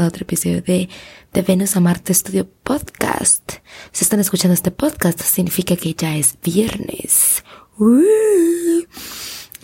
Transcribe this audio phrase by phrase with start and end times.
[0.00, 0.88] a otro episodio de,
[1.32, 3.52] de Venus a Marte Studio Podcast.
[3.90, 7.44] Si están escuchando este podcast, significa que ya es viernes.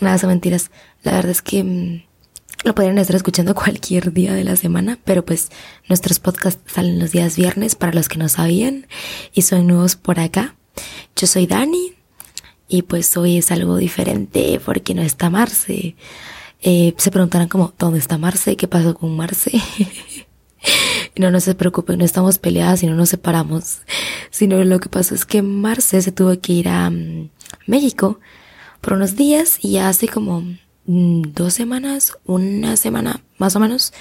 [0.00, 0.70] Nada, son mentiras.
[1.02, 2.02] La verdad es que mm,
[2.64, 5.50] lo podrían estar escuchando cualquier día de la semana, pero pues
[5.88, 8.86] nuestros podcasts salen los días viernes para los que no sabían
[9.32, 10.56] y son nuevos por acá.
[11.16, 11.94] Yo soy Dani
[12.68, 15.96] y pues hoy es algo diferente porque no está Marce.
[16.60, 18.56] Eh, se preguntarán como, ¿dónde está Marce?
[18.56, 19.52] ¿Qué pasó con Marce?
[21.16, 23.78] no, no se preocupen, no estamos peleadas y no nos separamos.
[24.30, 27.30] Sino lo que pasó es que Marce se tuvo que ir a mm,
[27.66, 28.20] México
[28.80, 30.42] por unos días y hace como
[30.86, 33.92] mm, dos semanas, una semana más o menos,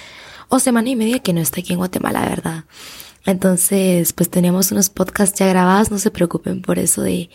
[0.48, 2.64] o semana y media que no está aquí en Guatemala, ¿verdad?
[3.24, 7.28] Entonces, pues teníamos unos podcasts ya grabados, no se preocupen por eso de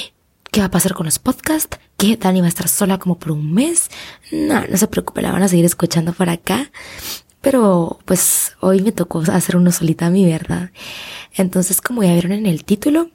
[0.52, 3.32] qué va a pasar con los podcasts, que Dani va a estar sola como por
[3.32, 3.90] un mes.
[4.30, 6.70] No, no se preocupe, la van a seguir escuchando por acá.
[7.40, 10.70] Pero pues hoy me tocó hacer uno solita a mí, ¿verdad?
[11.34, 13.10] Entonces, como ya vieron en el título,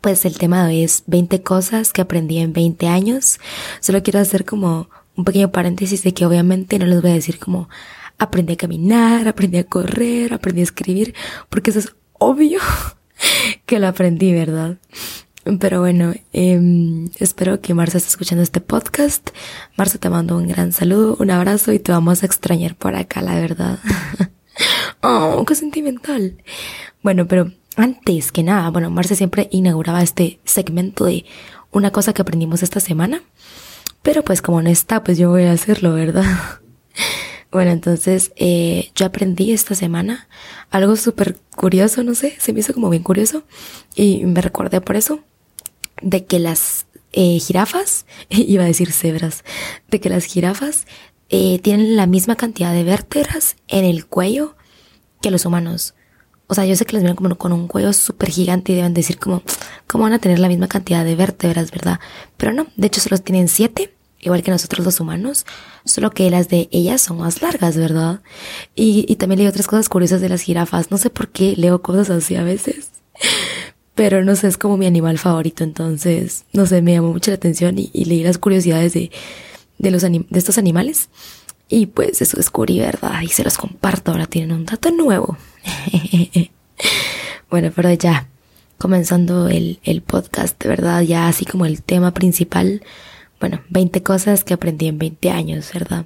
[0.00, 3.38] pues el tema de hoy es 20 cosas que aprendí en 20 años.
[3.80, 7.38] Solo quiero hacer como un pequeño paréntesis de que obviamente no les voy a decir
[7.38, 7.68] como
[8.18, 11.14] aprendí a caminar, aprendí a correr, aprendí a escribir,
[11.48, 12.60] porque eso es obvio
[13.66, 14.76] que lo aprendí, ¿verdad?
[15.60, 19.30] Pero bueno, eh, espero que Marcia esté escuchando este podcast.
[19.76, 23.22] Marcia, te mando un gran saludo, un abrazo y te vamos a extrañar por acá,
[23.22, 23.78] la verdad.
[25.02, 26.36] oh, qué sentimental.
[27.00, 31.24] Bueno, pero antes que nada, bueno, Marcia siempre inauguraba este segmento de
[31.70, 33.22] una cosa que aprendimos esta semana.
[34.02, 36.24] Pero pues como no está, pues yo voy a hacerlo, ¿verdad?
[37.52, 40.28] Bueno, entonces eh, yo aprendí esta semana
[40.70, 43.44] algo súper curioso, no sé, se me hizo como bien curioso
[43.94, 45.20] y me recordé por eso
[46.02, 49.44] de que las eh, jirafas, iba a decir cebras,
[49.88, 50.86] de que las jirafas
[51.28, 54.56] eh, tienen la misma cantidad de vértebras en el cuello
[55.20, 55.94] que los humanos.
[56.48, 58.94] O sea, yo sé que les ven como con un cuello súper gigante y deben
[58.94, 59.42] decir como,
[59.88, 61.98] ¿cómo van a tener la misma cantidad de vértebras, verdad?
[62.36, 65.44] Pero no, de hecho solo tienen siete, igual que nosotros los humanos,
[65.84, 68.20] solo que las de ellas son más largas, ¿verdad?
[68.76, 71.82] Y, y también leí otras cosas curiosas de las jirafas, no sé por qué leo
[71.82, 72.90] cosas así a veces.
[73.96, 77.36] Pero no sé, es como mi animal favorito, entonces, no sé, me llamó mucho la
[77.36, 79.10] atención y, leí las curiosidades de,
[79.78, 81.08] de, los de estos animales.
[81.70, 83.22] Y pues eso descubrí, ¿verdad?
[83.22, 85.38] Y se los comparto, ahora tienen un dato nuevo.
[87.50, 88.28] bueno, pero ya,
[88.76, 91.00] comenzando el, el podcast, ¿verdad?
[91.00, 92.82] Ya así como el tema principal.
[93.40, 96.04] Bueno, 20 cosas que aprendí en 20 años, ¿verdad?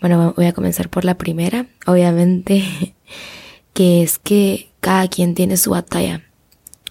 [0.00, 2.96] Bueno, voy a comenzar por la primera, obviamente,
[3.74, 6.25] que es que cada quien tiene su batalla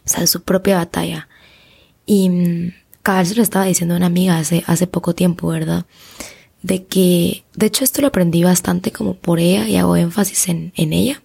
[0.06, 1.28] o sea, su propia batalla.
[2.06, 2.74] Y mm,
[3.14, 5.86] vez se lo estaba diciendo a una amiga hace, hace poco tiempo, ¿verdad?
[6.62, 10.74] De que, de hecho esto lo aprendí bastante como por ella y hago énfasis en,
[10.76, 11.22] en ella,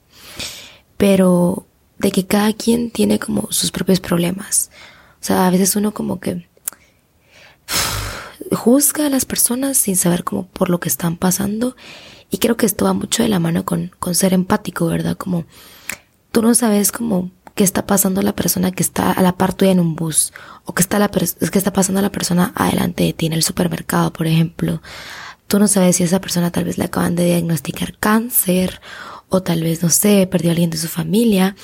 [0.96, 1.66] pero
[1.98, 4.70] de que cada quien tiene como sus propios problemas.
[5.20, 6.46] O sea, a veces uno como que
[8.52, 11.76] juzga a las personas sin saber como por lo que están pasando
[12.30, 15.16] y creo que esto va mucho de la mano con, con ser empático, ¿verdad?
[15.16, 15.44] Como
[16.30, 19.72] tú no sabes como qué está pasando la persona que está a la par tuya
[19.72, 20.32] en un bus
[20.64, 24.14] o qué está, la qué está pasando la persona adelante de ti en el supermercado,
[24.14, 24.80] por ejemplo.
[25.46, 28.80] Tú no sabes si esa persona tal vez le acaban de diagnosticar cáncer
[29.28, 31.54] o tal vez, no sé, perdió a alguien de su familia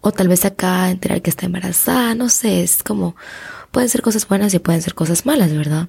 [0.00, 3.14] o tal vez acaba de enterar que está embarazada, no sé, es como,
[3.70, 5.88] pueden ser cosas buenas y pueden ser cosas malas, ¿verdad?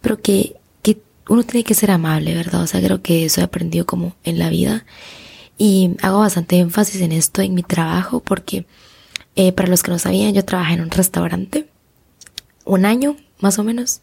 [0.00, 2.62] Pero que, que uno tiene que ser amable, ¿verdad?
[2.62, 4.86] O sea, creo que eso he aprendido como en la vida
[5.58, 8.64] y hago bastante énfasis en esto en mi trabajo porque
[9.36, 11.68] eh, para los que no sabían, yo trabajé en un restaurante
[12.64, 14.00] un año más o menos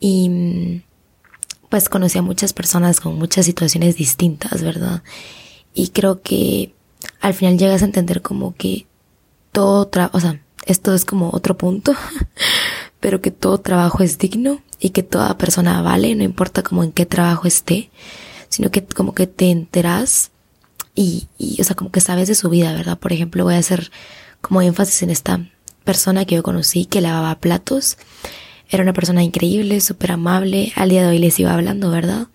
[0.00, 0.82] y
[1.68, 5.02] pues conocí a muchas personas con muchas situaciones distintas, ¿verdad?
[5.74, 6.74] Y creo que
[7.20, 8.86] al final llegas a entender como que
[9.52, 11.94] todo trabajo, o sea, esto es como otro punto,
[13.00, 16.92] pero que todo trabajo es digno y que toda persona vale, no importa como en
[16.92, 17.90] qué trabajo esté,
[18.48, 20.30] sino que como que te enteras
[20.94, 22.98] y, y, o sea, como que sabes de su vida, ¿verdad?
[22.98, 23.90] Por ejemplo, voy a hacer
[24.48, 25.46] como énfasis en esta
[25.84, 27.98] persona que yo conocí que lavaba platos.
[28.70, 30.72] Era una persona increíble, súper amable.
[30.74, 32.28] Al día de hoy les iba hablando, ¿verdad?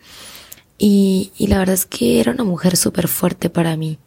[0.77, 3.97] Y, y la verdad es que era una mujer súper fuerte para mí.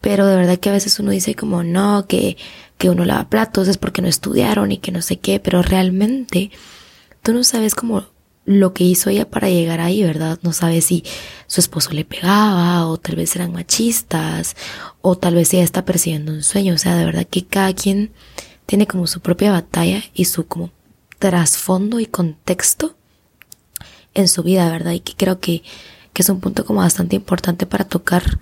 [0.00, 2.36] Pero de verdad que a veces uno dice como no, que,
[2.76, 6.50] que uno lava platos es porque no estudiaron y que no sé qué, pero realmente
[7.22, 8.04] tú no sabes cómo
[8.48, 10.38] lo que hizo ella para llegar ahí, ¿verdad?
[10.42, 11.04] No sabe si
[11.46, 14.56] su esposo le pegaba o tal vez eran machistas
[15.02, 16.72] o tal vez ella está persiguiendo un sueño.
[16.72, 18.10] O sea, de verdad que cada quien
[18.64, 20.70] tiene como su propia batalla y su como
[21.18, 22.96] trasfondo y contexto
[24.14, 24.92] en su vida, ¿verdad?
[24.92, 25.62] Y que creo que,
[26.14, 28.40] que es un punto como bastante importante para tocar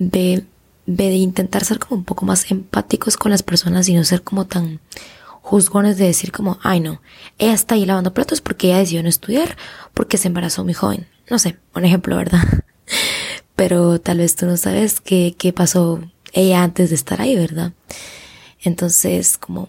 [0.00, 0.44] de,
[0.86, 4.46] de intentar ser como un poco más empáticos con las personas y no ser como
[4.46, 4.80] tan
[5.46, 7.00] juzgones de decir como, ay no,
[7.38, 9.56] ella está ahí lavando platos porque ella decidió no estudiar,
[9.94, 11.06] porque se embarazó muy joven.
[11.30, 12.42] No sé, un ejemplo, ¿verdad?
[13.54, 16.00] Pero tal vez tú no sabes qué, qué pasó
[16.32, 17.74] ella antes de estar ahí, ¿verdad?
[18.60, 19.68] Entonces, como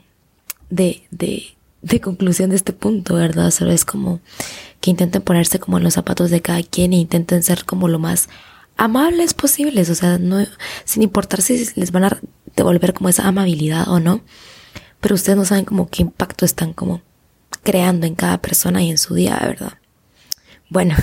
[0.71, 3.51] de, de, de conclusión de este punto, ¿verdad?
[3.51, 4.19] Solo es como
[4.81, 7.99] que intenten ponerse como en los zapatos de cada quien e intenten ser como lo
[7.99, 8.29] más
[8.77, 10.43] amables posibles, o sea, no,
[10.85, 12.19] sin importar si les van a
[12.55, 14.23] devolver como esa amabilidad o no,
[15.01, 17.01] pero ustedes no saben como qué impacto están como
[17.63, 19.73] creando en cada persona y en su día, ¿verdad?
[20.69, 20.95] Bueno,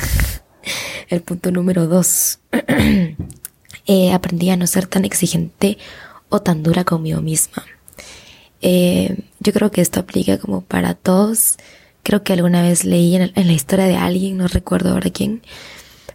[1.09, 2.39] el punto número dos.
[3.87, 5.79] eh, aprendí a no ser tan exigente
[6.29, 7.65] o tan dura conmigo misma.
[8.63, 11.57] Eh, yo creo que esto aplica como para todos.
[12.03, 15.43] Creo que alguna vez leí en, en la historia de alguien, no recuerdo ahora quién,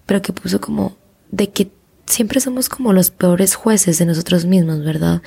[0.05, 0.97] pero que puso como
[1.31, 1.71] de que
[2.09, 5.21] siempre somos como los peores jueces de nosotros mismos, ¿verdad?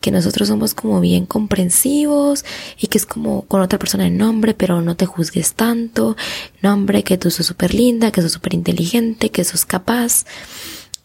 [0.00, 2.44] Que nosotros somos como bien comprensivos
[2.80, 6.16] y que es como con otra persona el nombre, pero no te juzgues tanto.
[6.62, 10.24] Nombre, que tú sos súper linda, que sos súper inteligente, que sos capaz.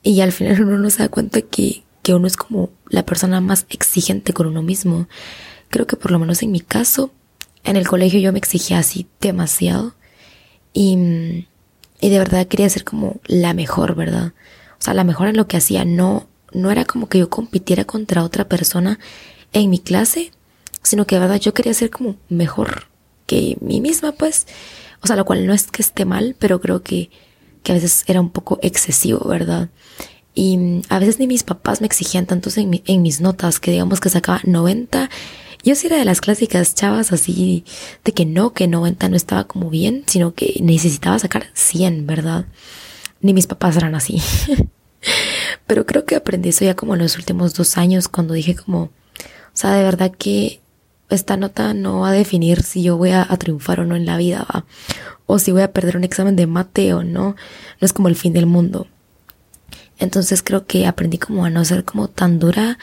[0.01, 3.41] Y al final uno no se da cuenta que, que uno es como la persona
[3.41, 5.07] más exigente con uno mismo.
[5.69, 7.11] Creo que por lo menos en mi caso,
[7.65, 9.93] en el colegio yo me exigía así demasiado.
[10.73, 11.45] Y,
[11.99, 14.33] y de verdad quería ser como la mejor, ¿verdad?
[14.79, 17.85] O sea, la mejor en lo que hacía no, no era como que yo compitiera
[17.85, 18.99] contra otra persona
[19.53, 20.31] en mi clase,
[20.83, 22.87] sino que de verdad yo quería ser como mejor
[23.25, 24.47] que mí misma, pues.
[25.01, 27.09] O sea, lo cual no es que esté mal, pero creo que,
[27.63, 29.69] que a veces era un poco excesivo, ¿verdad?
[30.33, 33.99] Y a veces ni mis papás me exigían tantos en, en mis notas, que digamos
[33.99, 35.09] que sacaba 90.
[35.63, 37.65] Yo sí era de las clásicas chavas así,
[38.03, 42.45] de que no, que 90 no estaba como bien, sino que necesitaba sacar 100, ¿verdad?
[43.21, 44.21] Ni mis papás eran así.
[45.67, 48.83] Pero creo que aprendí eso ya como en los últimos dos años cuando dije como,
[48.83, 48.91] o
[49.53, 50.61] sea, de verdad que
[51.09, 54.17] esta nota no va a definir si yo voy a, triunfar o no en la
[54.17, 54.65] vida, ¿va?
[55.25, 57.35] o si voy a perder un examen de mate o no,
[57.79, 58.87] no es como el fin del mundo.
[59.99, 62.77] Entonces creo que aprendí como a no ser como tan dura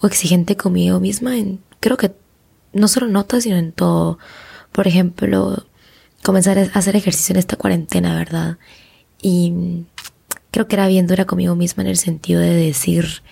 [0.00, 2.12] o exigente conmigo misma en, creo que
[2.72, 4.18] no solo notas, sino en todo.
[4.72, 5.64] Por ejemplo,
[6.22, 8.58] comenzar a hacer ejercicio en esta cuarentena, ¿verdad?
[9.26, 9.86] Y
[10.50, 13.22] creo que era bien dura conmigo misma en el sentido de decir,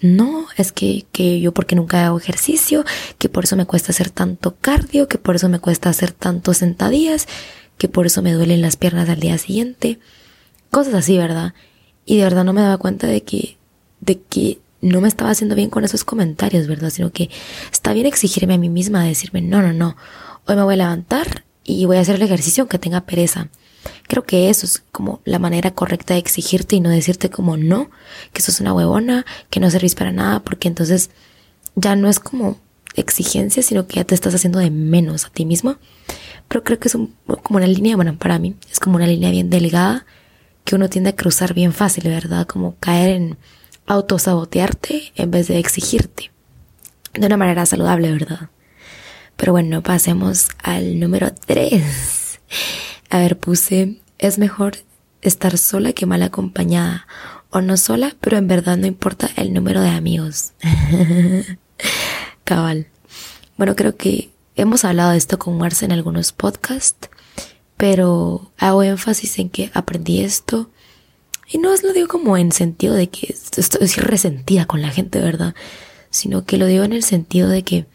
[0.00, 2.84] no, es que, que yo porque nunca hago ejercicio,
[3.18, 6.56] que por eso me cuesta hacer tanto cardio, que por eso me cuesta hacer tantos
[6.56, 7.28] sentadillas,
[7.78, 10.00] que por eso me duelen las piernas al día siguiente.
[10.72, 11.54] Cosas así, ¿verdad?
[12.04, 13.56] Y de verdad no me daba cuenta de que,
[14.00, 16.90] de que no me estaba haciendo bien con esos comentarios, ¿verdad?
[16.90, 17.30] Sino que
[17.70, 19.96] está bien exigirme a mí misma, decirme, no, no, no,
[20.44, 23.48] hoy me voy a levantar y voy a hacer el ejercicio aunque tenga pereza.
[24.08, 27.90] Creo que eso es como la manera correcta de exigirte y no decirte como no,
[28.32, 31.10] que eso es una huevona, que no servís para nada, porque entonces
[31.74, 32.58] ya no es como
[32.94, 35.76] exigencia, sino que ya te estás haciendo de menos a ti mismo.
[36.48, 39.50] Pero creo que es como una línea, bueno, para mí es como una línea bien
[39.50, 40.06] delgada
[40.64, 42.46] que uno tiende a cruzar bien fácil, ¿verdad?
[42.46, 43.38] Como caer en
[43.86, 46.30] autosabotearte en vez de exigirte.
[47.14, 48.50] De una manera saludable, ¿verdad?
[49.36, 52.40] Pero bueno, pasemos al número 3.
[53.10, 54.78] A ver, puse, es mejor
[55.22, 57.06] estar sola que mal acompañada.
[57.50, 60.52] O no sola, pero en verdad no importa el número de amigos.
[62.44, 62.88] Cabal.
[63.56, 67.08] Bueno, creo que hemos hablado de esto con Marce en algunos podcasts,
[67.76, 70.70] pero hago énfasis en que aprendí esto.
[71.48, 75.20] Y no os lo digo como en sentido de que estoy resentida con la gente,
[75.20, 75.54] ¿verdad?
[76.10, 77.86] Sino que lo digo en el sentido de que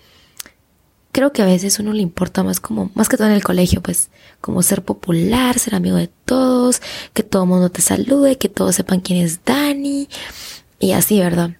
[1.11, 3.81] creo que a veces uno le importa más como, más que todo en el colegio,
[3.81, 6.81] pues, como ser popular, ser amigo de todos,
[7.13, 10.07] que todo el mundo te salude, que todos sepan quién es Dani,
[10.79, 11.51] y así, ¿verdad?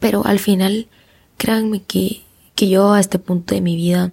[0.00, 0.88] Pero al final,
[1.36, 2.22] créanme que,
[2.54, 4.12] que yo a este punto de mi vida,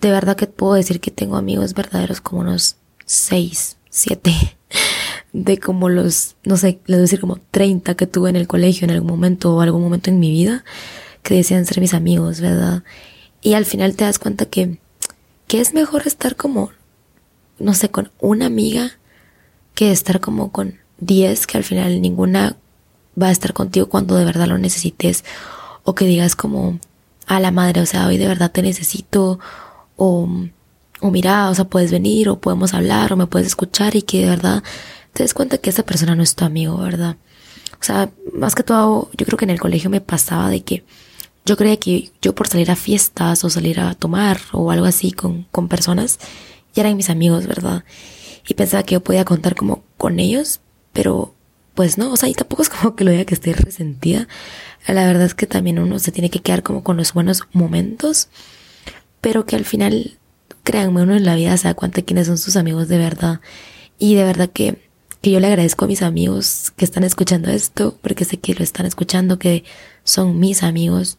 [0.00, 4.32] de verdad que puedo decir que tengo amigos verdaderos como unos seis, siete,
[5.32, 8.46] de como los, no sé, les voy a decir como 30 que tuve en el
[8.46, 10.64] colegio en algún momento o algún momento en mi vida,
[11.22, 12.82] que decían ser mis amigos, ¿verdad?
[13.42, 14.78] Y al final te das cuenta que,
[15.48, 16.70] que es mejor estar como,
[17.58, 18.92] no sé, con una amiga
[19.74, 22.56] que estar como con diez que al final ninguna
[23.20, 25.24] va a estar contigo cuando de verdad lo necesites
[25.82, 26.78] o que digas como
[27.26, 29.38] a la madre, o sea, hoy de verdad te necesito
[29.96, 30.28] o,
[31.00, 34.20] o mira, o sea, puedes venir o podemos hablar o me puedes escuchar y que
[34.20, 34.62] de verdad
[35.12, 37.16] te des cuenta que esa persona no es tu amigo, ¿verdad?
[37.80, 40.84] O sea, más que todo, yo creo que en el colegio me pasaba de que
[41.44, 45.12] yo creía que yo por salir a fiestas o salir a tomar o algo así
[45.12, 46.18] con, con personas,
[46.74, 47.84] ya eran mis amigos, ¿verdad?
[48.46, 50.60] Y pensaba que yo podía contar como con ellos,
[50.92, 51.34] pero
[51.74, 54.28] pues no, o sea, y tampoco es como que lo diga que esté resentida.
[54.86, 58.28] La verdad es que también uno se tiene que quedar como con los buenos momentos,
[59.20, 60.18] pero que al final,
[60.64, 63.40] créanme, uno en la vida se da cuenta quiénes son sus amigos de verdad.
[63.98, 64.88] Y de verdad que,
[65.22, 68.64] que yo le agradezco a mis amigos que están escuchando esto, porque sé que lo
[68.64, 69.64] están escuchando, que
[70.04, 71.18] son mis amigos,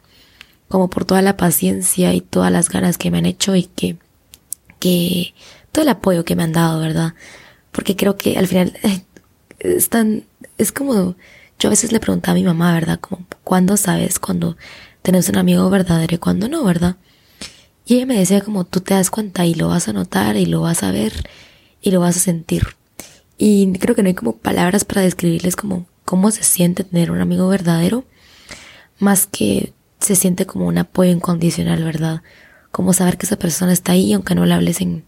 [0.73, 3.95] como por toda la paciencia y todas las ganas que me han hecho y que,
[4.79, 5.35] que
[5.71, 7.13] todo el apoyo que me han dado, ¿verdad?
[7.71, 8.73] Porque creo que al final
[9.59, 10.23] es tan,
[10.57, 11.15] es como,
[11.59, 12.99] yo a veces le preguntaba a mi mamá, ¿verdad?
[12.99, 14.57] Como, ¿cuándo sabes cuando
[15.03, 16.95] tenés un amigo verdadero y cuándo no, ¿verdad?
[17.85, 20.47] Y ella me decía como, tú te das cuenta y lo vas a notar y
[20.47, 21.29] lo vas a ver
[21.83, 22.65] y lo vas a sentir.
[23.37, 27.21] Y creo que no hay como palabras para describirles como cómo se siente tener un
[27.21, 28.05] amigo verdadero,
[28.97, 29.71] más que
[30.03, 32.21] se siente como un apoyo incondicional, ¿verdad?
[32.71, 35.03] Como saber que esa persona está ahí, aunque no le hables en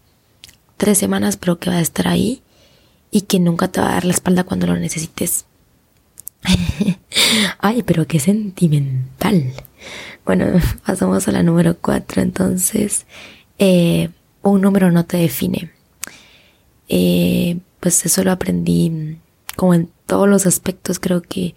[0.76, 2.42] tres semanas, pero que va a estar ahí
[3.10, 5.46] y que nunca te va a dar la espalda cuando lo necesites.
[7.58, 9.52] Ay, pero qué sentimental.
[10.24, 10.46] Bueno,
[10.86, 12.22] pasamos a la número cuatro.
[12.22, 13.06] Entonces,
[13.58, 14.10] eh,
[14.42, 15.70] un número no te define.
[16.88, 19.18] Eh, pues eso lo aprendí
[19.56, 20.98] como en todos los aspectos.
[20.98, 21.54] Creo que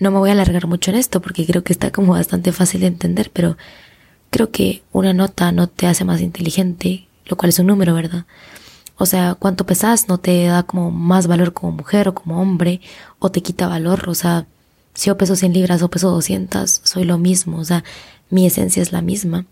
[0.00, 2.80] no me voy a alargar mucho en esto porque creo que está como bastante fácil
[2.80, 3.56] de entender, pero
[4.30, 8.24] creo que una nota no te hace más inteligente, lo cual es un número, ¿verdad?
[8.96, 12.80] O sea, cuánto pesas no te da como más valor como mujer o como hombre
[13.18, 14.08] o te quita valor.
[14.08, 14.46] O sea,
[14.92, 17.58] si yo peso 100 libras o peso 200, soy lo mismo.
[17.58, 17.82] O sea,
[18.28, 19.46] mi esencia es la misma.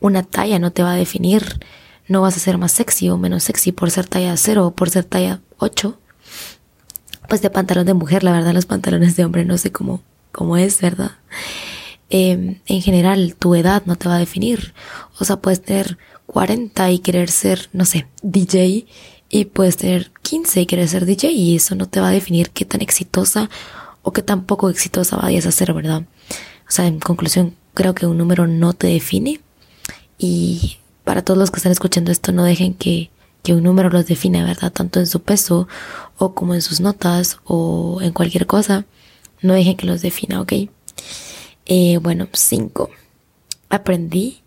[0.00, 1.60] Una talla no te va a definir.
[2.08, 4.88] No vas a ser más sexy o menos sexy por ser talla 0 o por
[4.88, 5.98] ser talla 8.
[7.28, 10.02] Pues de pantalón de mujer, la verdad, los pantalones de hombre no sé cómo,
[10.32, 11.12] cómo es, ¿verdad?
[12.10, 14.74] Eh, en general, tu edad no te va a definir.
[15.18, 18.86] O sea, puedes tener 40 y querer ser, no sé, DJ
[19.28, 22.50] y puedes tener 15 y querer ser DJ y eso no te va a definir
[22.50, 23.50] qué tan exitosa
[24.02, 26.02] o qué tan poco exitosa vayas a ser, ¿verdad?
[26.68, 29.40] O sea, en conclusión, creo que un número no te define
[30.18, 33.10] y para todos los que están escuchando esto, no dejen que,
[33.46, 34.72] que un número los define, ¿verdad?
[34.72, 35.68] Tanto en su peso
[36.18, 38.86] o como en sus notas o en cualquier cosa.
[39.40, 40.52] No dejen que los defina, ¿ok?
[41.66, 42.90] Eh, bueno, 5.
[43.68, 44.42] Aprendí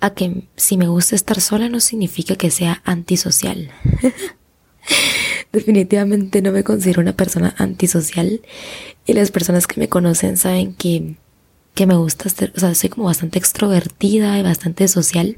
[0.00, 3.70] a que si me gusta estar sola no significa que sea antisocial.
[5.52, 8.40] Definitivamente no me considero una persona antisocial
[9.04, 11.16] y las personas que me conocen saben que,
[11.74, 15.36] que me gusta estar, o sea, soy como bastante extrovertida y bastante social,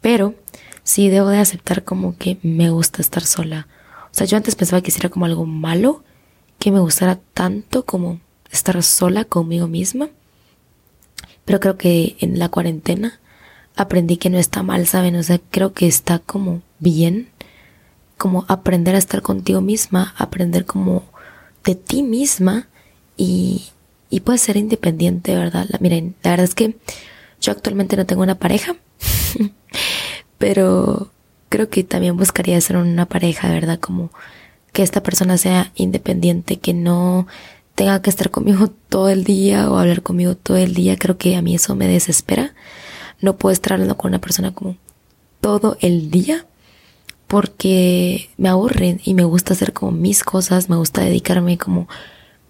[0.00, 0.36] pero
[0.84, 3.68] sí debo de aceptar como que me gusta estar sola.
[4.06, 6.02] O sea, yo antes pensaba que era como algo malo,
[6.58, 8.20] que me gustara tanto como
[8.50, 10.10] estar sola conmigo misma,
[11.44, 13.20] pero creo que en la cuarentena
[13.76, 15.16] aprendí que no está mal, ¿saben?
[15.16, 17.28] O sea, creo que está como bien,
[18.18, 21.04] como aprender a estar contigo misma, aprender como
[21.64, 22.68] de ti misma
[23.16, 23.68] y,
[24.10, 25.66] y puedes ser independiente, ¿verdad?
[25.80, 26.76] Miren, la verdad es que
[27.40, 28.76] yo actualmente no tengo una pareja,
[30.40, 31.12] pero
[31.50, 33.78] creo que también buscaría ser una pareja, ¿verdad?
[33.78, 34.10] Como
[34.72, 37.28] que esta persona sea independiente, que no
[37.76, 41.36] tenga que estar conmigo todo el día o hablar conmigo todo el día, creo que
[41.36, 42.54] a mí eso me desespera
[43.20, 44.76] no puedo estar hablando con una persona como
[45.40, 46.46] todo el día
[47.26, 51.86] porque me aburren y me gusta hacer como mis cosas, me gusta dedicarme como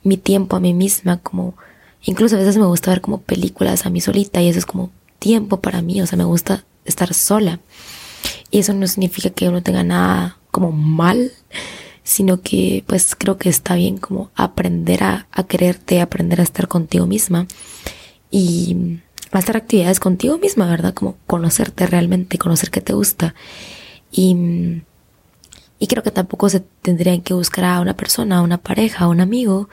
[0.03, 1.55] mi tiempo a mí misma, como
[2.03, 4.91] incluso a veces me gusta ver como películas a mí solita y eso es como
[5.19, 7.61] tiempo para mí, o sea, me gusta estar sola.
[8.51, 11.33] Y eso no significa que uno tenga nada como mal,
[12.03, 17.07] sino que pues creo que está bien como aprender a, quererte, aprender a estar contigo
[17.07, 17.47] misma.
[18.31, 19.01] Y
[19.33, 20.95] hacer actividades contigo misma, ¿verdad?
[20.95, 23.35] Como conocerte realmente, conocer qué te gusta.
[24.11, 24.83] Y,
[25.79, 29.09] y creo que tampoco se tendrían que buscar a una persona, a una pareja, a
[29.09, 29.69] un amigo,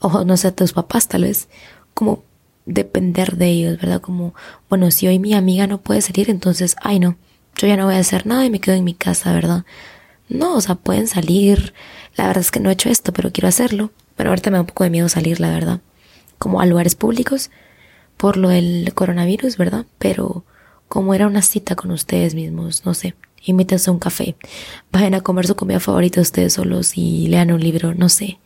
[0.00, 1.48] o no sé, a tus papás tal vez,
[1.94, 2.24] como
[2.72, 4.00] depender de ellos, ¿verdad?
[4.00, 4.34] Como,
[4.68, 7.16] bueno, si hoy mi amiga no puede salir, entonces, ay no,
[7.56, 9.64] yo ya no voy a hacer nada y me quedo en mi casa, ¿verdad?
[10.28, 11.74] No, o sea, pueden salir.
[12.16, 13.90] La verdad es que no he hecho esto, pero quiero hacerlo.
[14.16, 15.80] Pero ahorita me da un poco de miedo salir, la verdad.
[16.38, 17.50] Como a lugares públicos
[18.16, 19.86] por lo del coronavirus, ¿verdad?
[19.98, 20.44] Pero
[20.88, 24.36] como era una cita con ustedes mismos, no sé, invítense a un café,
[24.92, 28.38] vayan a comer su comida favorita ustedes solos y lean un libro, no sé.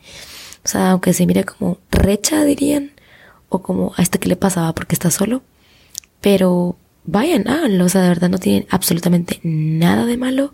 [0.64, 2.92] O sea, aunque se mire como recha, dirían,
[3.62, 5.42] como a este que le pasaba porque está solo,
[6.20, 10.52] pero vayan, háganlo, o sea, de verdad no tienen absolutamente nada de malo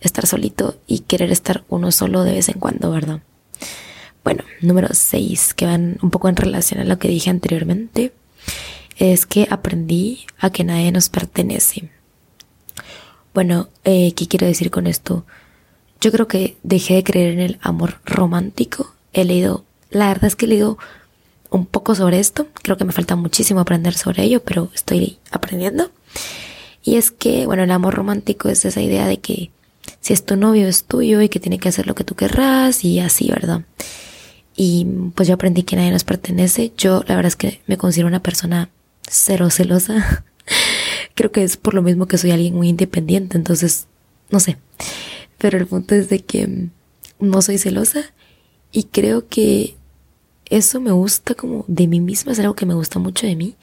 [0.00, 3.20] estar solito y querer estar uno solo de vez en cuando, ¿verdad?
[4.24, 8.12] Bueno, número 6, que van un poco en relación a lo que dije anteriormente
[8.96, 11.90] es que aprendí a que nadie nos pertenece.
[13.34, 15.24] Bueno, eh, ¿qué quiero decir con esto?
[16.00, 20.36] Yo creo que dejé de creer en el amor romántico he leído, la verdad es
[20.36, 20.78] que he leído
[21.52, 22.48] un poco sobre esto.
[22.62, 25.90] Creo que me falta muchísimo aprender sobre ello, pero estoy aprendiendo.
[26.82, 29.50] Y es que, bueno, el amor romántico es esa idea de que
[30.00, 32.84] si es tu novio es tuyo y que tiene que hacer lo que tú querrás
[32.84, 33.62] y así, ¿verdad?
[34.56, 36.72] Y pues yo aprendí que nadie nos pertenece.
[36.76, 38.70] Yo la verdad es que me considero una persona
[39.08, 40.24] cero celosa.
[41.14, 43.86] Creo que es por lo mismo que soy alguien muy independiente, entonces,
[44.30, 44.56] no sé.
[45.38, 46.68] Pero el punto es de que
[47.20, 48.02] no soy celosa
[48.72, 49.76] y creo que
[50.56, 53.56] eso me gusta como de mí misma, es algo que me gusta mucho de mí.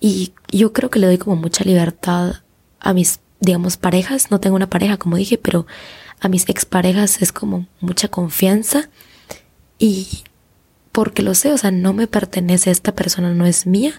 [0.00, 2.36] Y yo creo que le doy como mucha libertad
[2.78, 4.30] a mis, digamos, parejas.
[4.30, 5.66] No tengo una pareja, como dije, pero
[6.20, 8.90] a mis exparejas es como mucha confianza.
[9.78, 10.06] Y
[10.92, 13.92] porque lo sé, o sea, no me pertenece, esta persona no es mía.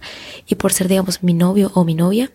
[0.48, 2.32] Y por ser, digamos, mi novio o mi novia,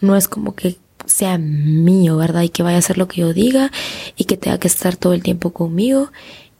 [0.00, 2.42] no es como que sea mío, ¿verdad?
[2.42, 3.70] Y que vaya a hacer lo que yo diga
[4.16, 6.12] y que tenga que estar todo el tiempo conmigo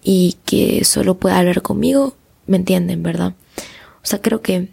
[0.03, 3.35] y que solo pueda hablar conmigo, ¿me entienden, verdad?
[4.03, 4.69] O sea, creo que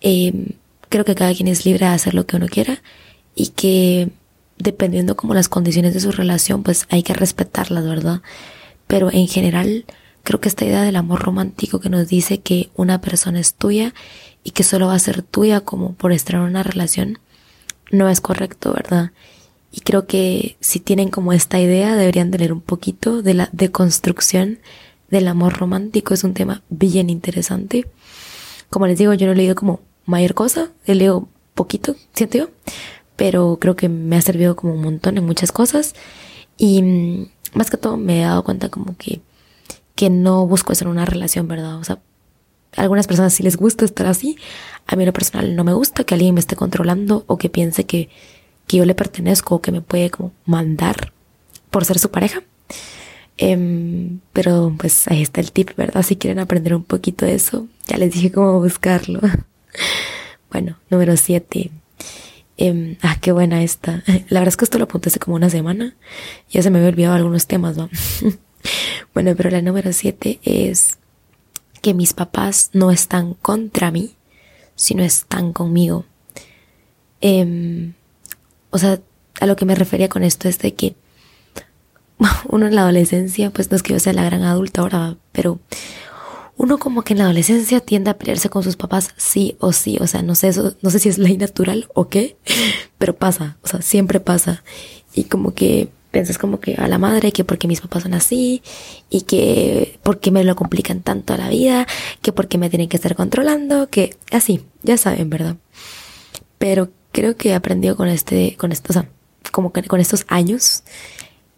[0.00, 0.54] eh,
[0.88, 2.82] creo que cada quien es libre de hacer lo que uno quiera
[3.34, 4.10] y que
[4.58, 8.22] dependiendo como las condiciones de su relación, pues hay que respetarlas, ¿verdad?
[8.86, 9.84] Pero en general,
[10.22, 13.94] creo que esta idea del amor romántico que nos dice que una persona es tuya
[14.44, 17.18] y que solo va a ser tuya como por estar en una relación,
[17.90, 19.12] no es correcto, ¿verdad?
[19.72, 23.48] Y creo que si tienen como esta idea, deberían de leer un poquito de la
[23.52, 24.60] deconstrucción
[25.10, 26.14] del amor romántico.
[26.14, 27.86] Es un tema bien interesante.
[28.70, 32.48] Como les digo, yo no he leído como mayor cosa, he leído poquito, siento yo,
[33.16, 35.94] pero creo que me ha servido como un montón en muchas cosas.
[36.56, 39.20] Y mm, más que todo me he dado cuenta como que,
[39.94, 41.76] que no busco en una relación, ¿verdad?
[41.78, 42.00] O sea,
[42.76, 44.36] algunas personas sí les gusta estar así.
[44.86, 47.84] A mí lo personal no me gusta que alguien me esté controlando o que piense
[47.84, 48.08] que,
[48.66, 51.12] que yo le pertenezco o que me puede como mandar
[51.70, 52.42] por ser su pareja.
[53.36, 56.02] Em, pero pues ahí está el tip, ¿verdad?
[56.02, 59.20] Si quieren aprender un poquito de eso, ya les dije cómo buscarlo.
[60.50, 61.70] bueno, número 7.
[62.56, 64.04] Em, ah, qué buena esta.
[64.28, 65.96] La verdad es que esto lo apunté hace como una semana.
[66.50, 67.90] Ya se me había olvidado algunos temas, ¿no?
[69.14, 70.98] bueno, pero la número 7 es
[71.82, 74.14] que mis papás no están contra mí,
[74.76, 76.06] sino están conmigo.
[77.20, 77.92] Eh,
[78.70, 79.00] o sea,
[79.40, 80.94] a lo que me refería con esto es de que
[82.48, 85.60] uno en la adolescencia, pues no es que yo sea la gran adulta ahora, pero
[86.56, 89.98] uno como que en la adolescencia tiende a pelearse con sus papás sí o sí,
[90.00, 92.36] o sea, no sé eso, no sé si es ley natural o qué,
[92.98, 94.62] pero pasa, o sea, siempre pasa.
[95.14, 98.62] Y como que piensas como que a la madre, que porque mis papás son así,
[99.10, 101.88] y que porque me lo complican tanto a la vida,
[102.22, 105.56] que porque me tienen que estar controlando, que así, ya saben, ¿verdad?
[106.58, 109.08] Pero creo que he aprendido con este, con esto, o sea,
[109.50, 110.84] como que con estos años,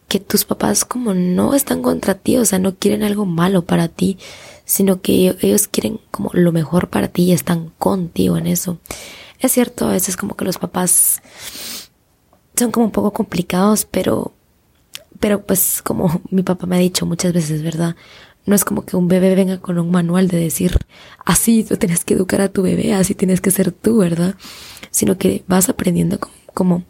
[0.08, 3.88] que tus papás como no están contra ti, o sea, no quieren algo malo para
[3.88, 4.18] ti,
[4.64, 8.78] sino que ellos quieren como lo mejor para ti y están contigo en eso.
[9.40, 11.22] Es cierto, a veces como que los papás
[12.56, 14.32] son como un poco complicados, pero
[15.20, 17.96] pero pues como mi papá me ha dicho muchas veces, ¿verdad?
[18.44, 20.78] No es como que un bebé venga con un manual de decir,
[21.24, 24.36] así tú tienes que educar a tu bebé, así tienes que ser tú, ¿verdad?
[24.90, 26.18] Sino que vas aprendiendo
[26.54, 26.84] como,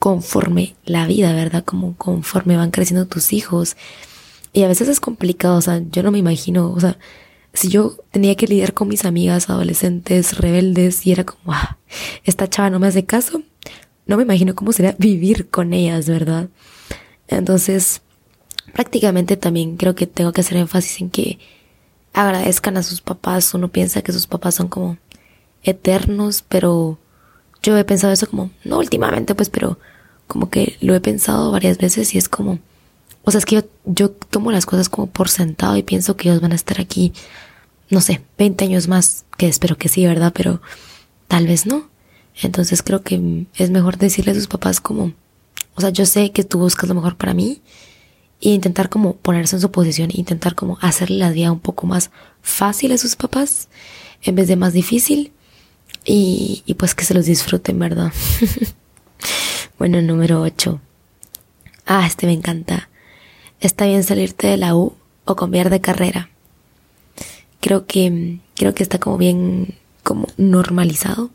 [0.00, 1.62] conforme la vida, ¿verdad?
[1.62, 3.76] Como conforme van creciendo tus hijos.
[4.52, 6.98] Y a veces es complicado, o sea, yo no me imagino, o sea,
[7.52, 11.78] si yo tenía que lidiar con mis amigas adolescentes rebeldes y era como, ah,
[12.24, 13.42] esta chava no me hace caso,
[14.06, 16.48] no me imagino cómo sería vivir con ellas, ¿verdad?
[17.28, 18.00] Entonces,
[18.72, 21.38] prácticamente también creo que tengo que hacer énfasis en que
[22.14, 23.52] agradezcan a sus papás.
[23.52, 24.96] Uno piensa que sus papás son como
[25.62, 26.98] eternos, pero
[27.62, 29.78] yo he pensado eso como, no últimamente, pues, pero
[30.30, 32.60] como que lo he pensado varias veces y es como,
[33.24, 36.28] o sea, es que yo, yo tomo las cosas como por sentado y pienso que
[36.28, 37.12] ellos van a estar aquí,
[37.90, 40.32] no sé, 20 años más, que espero que sí, ¿verdad?
[40.32, 40.62] Pero
[41.26, 41.90] tal vez no.
[42.40, 45.12] Entonces creo que es mejor decirle a sus papás como,
[45.74, 47.60] o sea, yo sé que tú buscas lo mejor para mí
[48.40, 52.12] e intentar como ponerse en su posición, intentar como hacerle la vida un poco más
[52.40, 53.68] fácil a sus papás
[54.22, 55.32] en vez de más difícil
[56.04, 58.12] y, y pues que se los disfruten, ¿verdad?
[59.80, 60.78] bueno, número 8.
[61.86, 62.90] Ah, este me encanta.
[63.60, 64.92] Está bien salirte de la U
[65.24, 66.28] o cambiar de carrera.
[67.62, 71.30] Creo que, creo que está como bien, como normalizado.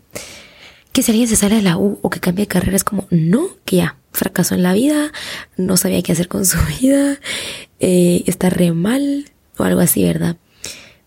[0.91, 3.07] Que si alguien se sale de la U o que cambia de carrera es como,
[3.09, 5.11] no, que ya, fracasó en la vida,
[5.57, 7.17] no sabía qué hacer con su vida,
[7.79, 9.25] eh, está re mal
[9.57, 10.37] o algo así, ¿verdad?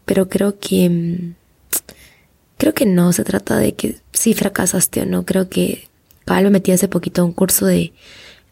[0.06, 1.34] Pero creo que
[2.56, 5.87] creo que no se trata de que si fracasaste o no, creo que
[6.28, 7.94] cabal me metí hace poquito a un curso de,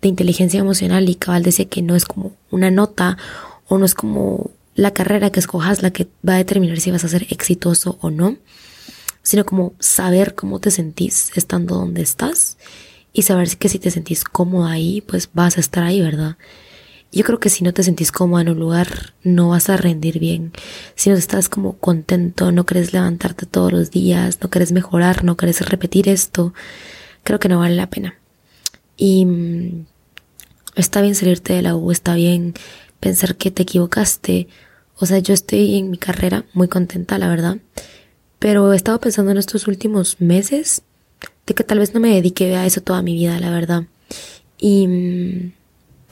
[0.01, 3.19] de inteligencia emocional y cabal decía que no es como una nota
[3.69, 7.05] o no es como la carrera que escojas la que va a determinar si vas
[7.05, 8.39] a ser exitoso o no,
[9.23, 12.57] sino como saber cómo te sentís estando donde estás
[13.13, 16.39] y saber que si te sentís cómoda ahí, pues vas a estar ahí, ¿verdad?
[17.13, 20.19] Yo creo que si no te sentís cómoda en un lugar, no vas a rendir
[20.19, 20.53] bien.
[20.95, 25.37] Si no estás como contento, no querés levantarte todos los días, no querés mejorar, no
[25.37, 26.55] querés repetir esto,
[27.27, 28.15] creo que no vale la pena.
[28.97, 29.85] Y mm,
[30.77, 32.55] está bien salirte de la U, está bien
[33.01, 34.49] pensar que te equivocaste.
[34.97, 37.59] O sea, yo estoy en mi carrera muy contenta, la verdad.
[38.39, 40.83] Pero he estado pensando en estos últimos meses
[41.47, 43.85] de que tal vez no me dedique a eso toda mi vida, la verdad.
[44.57, 45.53] Y, mm,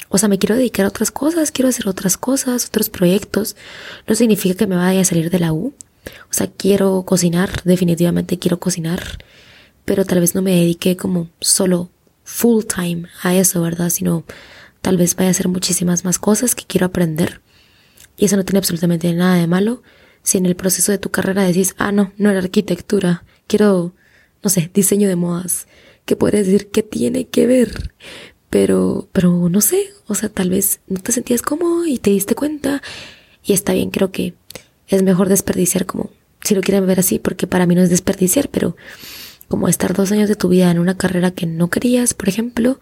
[0.09, 3.57] o sea, me quiero dedicar a otras cosas, quiero hacer otras cosas, otros proyectos.
[4.09, 5.75] No significa que me vaya a salir de la U.
[6.29, 9.19] O sea, quiero cocinar, definitivamente quiero cocinar,
[9.85, 11.91] pero tal vez no me dedique como solo
[12.25, 13.91] full time a eso, ¿verdad?
[13.91, 14.25] Sino
[14.81, 17.41] tal vez vaya a hacer muchísimas más cosas que quiero aprender.
[18.17, 19.83] Y eso no tiene absolutamente nada de malo.
[20.23, 23.95] Si en el proceso de tu carrera decís, ah, no, no era arquitectura, quiero,
[24.43, 25.67] no sé, diseño de modas,
[26.07, 27.93] que podrías decir que tiene que ver.
[28.49, 32.35] Pero, pero no sé, o sea, tal vez no te sentías cómodo y te diste
[32.35, 32.83] cuenta.
[33.43, 34.35] Y está bien, creo que
[34.89, 38.49] es mejor desperdiciar como, si lo quieren ver así, porque para mí no es desperdiciar,
[38.49, 38.77] pero
[39.49, 42.81] como estar dos años de tu vida en una carrera que no querías, por ejemplo,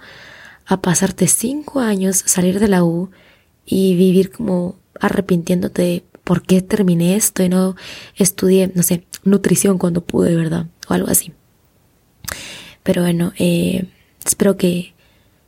[0.66, 3.10] a pasarte cinco años, salir de la U
[3.66, 7.76] y vivir como arrepintiéndote de por qué terminé esto y no
[8.16, 10.66] estudié, no sé, nutrición cuando pude, ¿verdad?
[10.88, 11.32] O algo así.
[12.82, 13.86] Pero bueno, eh,
[14.24, 14.94] espero que,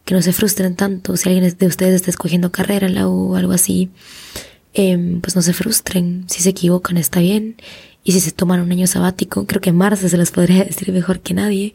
[0.05, 1.17] que no se frustren tanto.
[1.17, 3.91] Si alguien de ustedes está escogiendo carrera en la U o algo así,
[4.75, 6.27] eh, pues no se frustren.
[6.29, 7.57] Si se equivocan, está bien.
[8.05, 11.21] Y si se toman un año sabático, creo que Marce se los podría decir mejor
[11.21, 11.75] que nadie.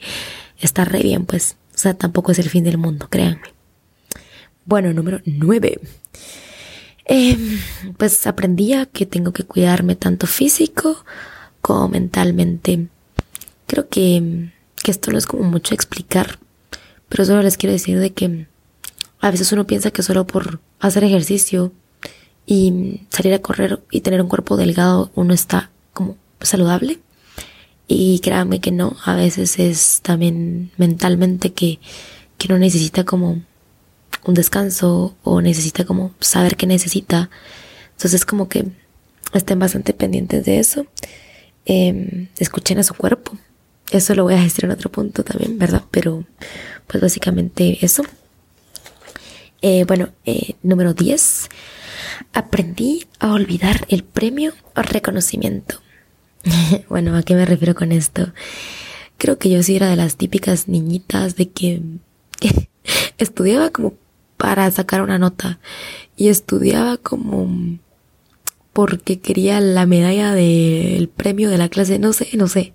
[0.59, 1.57] Está re bien, pues.
[1.73, 3.41] O sea, tampoco es el fin del mundo, créanme.
[4.65, 5.79] Bueno, número nueve.
[7.05, 7.59] Em,
[7.97, 11.03] pues aprendí a que tengo que cuidarme tanto físico
[11.61, 12.87] como mentalmente.
[13.65, 14.51] Creo que,
[14.83, 16.37] que esto no es como mucho explicar,
[17.07, 18.45] pero solo les quiero decir de que
[19.21, 21.73] a veces uno piensa que solo por hacer ejercicio
[22.45, 26.99] y salir a correr y tener un cuerpo delgado uno está como saludable.
[27.89, 31.79] Y créanme que no, a veces es también mentalmente que,
[32.37, 33.41] que uno necesita como
[34.23, 37.29] un descanso o necesita como saber que necesita.
[37.91, 38.67] Entonces como que
[39.33, 40.85] estén bastante pendientes de eso.
[41.65, 43.37] Em, escuchen a su cuerpo.
[43.91, 45.83] Eso lo voy a decir en otro punto también, ¿verdad?
[45.91, 46.25] Pero
[46.87, 48.03] pues básicamente eso.
[49.61, 51.49] Eh, bueno, eh, número 10.
[52.33, 55.81] Aprendí a olvidar el premio o reconocimiento.
[56.89, 58.31] bueno, ¿a qué me refiero con esto?
[59.17, 61.81] Creo que yo sí era de las típicas niñitas de que
[63.17, 63.95] estudiaba como
[64.37, 65.59] para sacar una nota
[66.15, 67.79] y estudiaba como
[68.71, 72.73] porque quería la medalla del premio de la clase, no sé, no sé,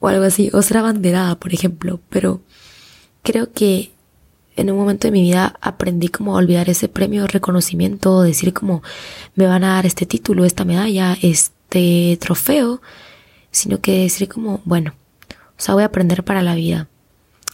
[0.00, 2.42] o algo así, o ser abanderada, por ejemplo, pero
[3.22, 3.92] creo que
[4.56, 8.82] en un momento de mi vida aprendí como a olvidar ese premio, reconocimiento, decir como
[9.36, 12.82] me van a dar este título, esta medalla, este este trofeo,
[13.50, 14.94] sino que decir como, bueno,
[15.30, 16.88] o sea, voy a aprender para la vida.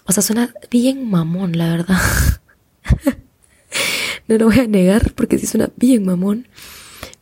[0.05, 2.01] O sea, suena bien mamón, la verdad.
[4.29, 6.49] no lo voy a negar porque sí suena bien mamón,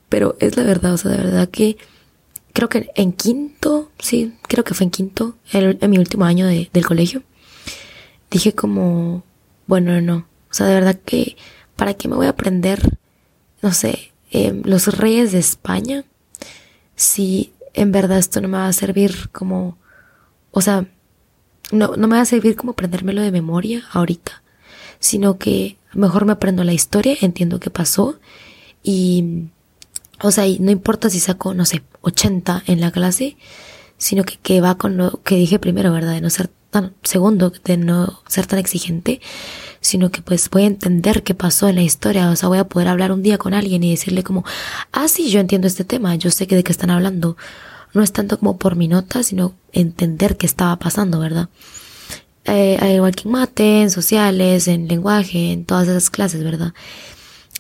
[0.09, 1.77] pero es la verdad, o sea, de verdad que
[2.53, 6.71] creo que en quinto, sí, creo que fue en quinto, en, mi último año de,
[6.73, 7.23] del colegio,
[8.31, 9.25] dije como,
[9.67, 11.37] bueno, no, o sea, de verdad que,
[11.75, 12.99] ¿para qué me voy a aprender,
[13.61, 16.05] no sé, eh, los reyes de España?
[16.97, 19.79] Si en verdad esto no me va a servir como,
[20.51, 20.87] o sea,
[21.71, 24.43] no, no me va a servir como aprendérmelo de memoria ahorita,
[24.99, 28.19] sino que mejor me aprendo la historia, entiendo qué pasó
[28.83, 29.45] y,
[30.23, 33.37] o sea, no importa si saco, no sé, 80 en la clase,
[33.99, 36.13] sino que, que va con lo que dije primero, ¿verdad?
[36.13, 39.21] De no ser tan, segundo, de no ser tan exigente,
[39.81, 42.65] sino que pues voy a entender qué pasó en la historia, o sea, voy a
[42.65, 44.45] poder hablar un día con alguien y decirle como,
[44.93, 47.37] ah, sí, yo entiendo este tema, yo sé que de qué están hablando.
[47.95, 51.49] No es tanto como por mi nota, sino entender qué estaba pasando, ¿verdad?
[52.45, 56.75] Eh, igual que en mate, en sociales, en lenguaje, en todas esas clases, ¿verdad?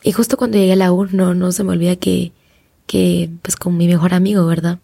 [0.02, 2.32] Y justo cuando llegué a la U, no, se me olvida que,
[2.86, 4.78] que, pues con mi mejor amigo, ¿verdad?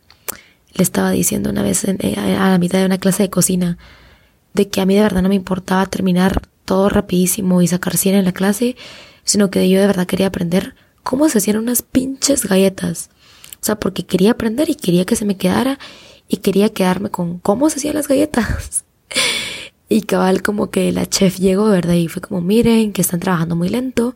[0.75, 3.79] Le estaba diciendo una vez eh, a la mitad de una clase de cocina,
[4.55, 6.43] de que a mí de verdad no me importaba terminar
[6.73, 8.77] todo rapidísimo y sacar 100 en la clase,
[9.25, 13.11] sino que yo de verdad quería aprender cómo se hacían unas pinches galletas.
[13.57, 15.79] O sea, porque quería aprender y quería que se me quedara
[16.29, 18.87] y quería quedarme con cómo se hacían las galletas.
[19.91, 21.93] y cabal como que la chef llegó, ¿verdad?
[21.93, 24.15] Y fue como, miren, que están trabajando muy lento.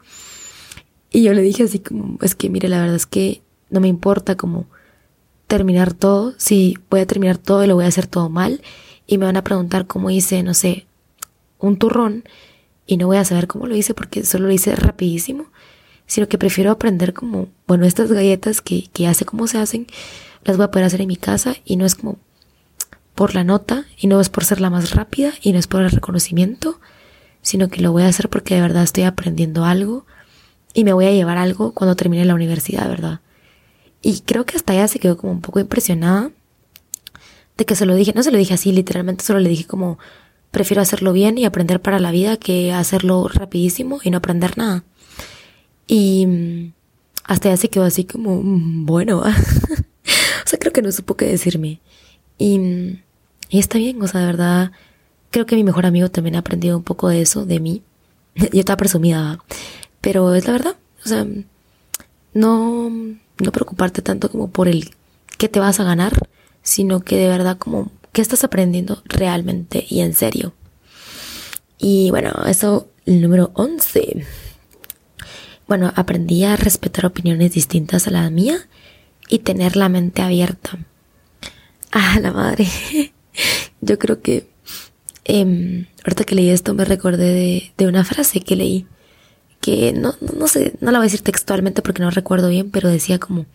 [1.11, 3.89] Y yo le dije así como, es que mire, la verdad es que no me
[3.89, 4.65] importa como
[5.47, 8.63] terminar todo, si voy a terminar todo y lo voy a hacer todo mal
[9.07, 10.87] y me van a preguntar cómo hice, no sé,
[11.59, 12.25] un turrón
[12.87, 15.47] y no voy a saber cómo lo hice porque solo lo hice rapidísimo,
[16.07, 19.87] sino que prefiero aprender como, bueno, estas galletas que, que ya sé cómo se hacen,
[20.45, 22.19] las voy a poder hacer en mi casa y no es como
[23.15, 25.83] por la nota y no es por ser la más rápida y no es por
[25.83, 26.79] el reconocimiento,
[27.43, 30.07] sino que lo voy a hacer porque de verdad estoy aprendiendo algo
[30.75, 33.21] y me voy a llevar algo cuando termine la universidad, ¿verdad?
[34.03, 36.31] Y creo que hasta ella se quedó como un poco impresionada
[37.57, 39.99] de que se lo dije, no se lo dije así, literalmente solo le dije como
[40.51, 44.85] prefiero hacerlo bien y aprender para la vida que hacerlo rapidísimo y no aprender nada.
[45.87, 46.73] Y mm,
[47.25, 51.27] hasta ella se quedó así como, mm, bueno, o sea, creo que no supo qué
[51.27, 51.81] decirme.
[52.39, 53.03] Y, mm,
[53.51, 54.73] y está bien, o sea, de verdad,
[55.31, 57.83] creo que mi mejor amigo también ha aprendido un poco de eso, de mí.
[58.35, 59.39] Yo estaba presumida,
[60.01, 61.27] pero es la verdad, o sea,
[62.35, 64.91] no, no preocuparte tanto como por el
[65.39, 66.29] qué te vas a ganar,
[66.63, 70.55] sino que de verdad como qué estás aprendiendo realmente y en serio.
[71.77, 74.25] Y bueno, eso, el número 11.
[75.69, 78.57] Bueno, aprendí a respetar opiniones distintas a la mía
[79.29, 80.79] y tener la mente abierta.
[81.93, 82.67] Ah, la madre.
[83.81, 84.49] Yo creo que
[85.25, 88.87] eh, ahorita que leí esto me recordé de, de una frase que leí
[89.61, 92.91] que no, no sé, no la voy a decir textualmente porque no recuerdo bien, pero
[92.91, 93.47] decía como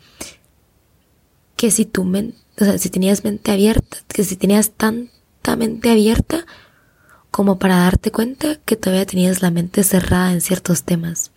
[1.56, 5.90] que si tu mente, o sea, si tenías mente abierta, que si tenías tanta mente
[5.90, 6.46] abierta
[7.32, 11.32] como para darte cuenta que todavía tenías la mente cerrada en ciertos temas.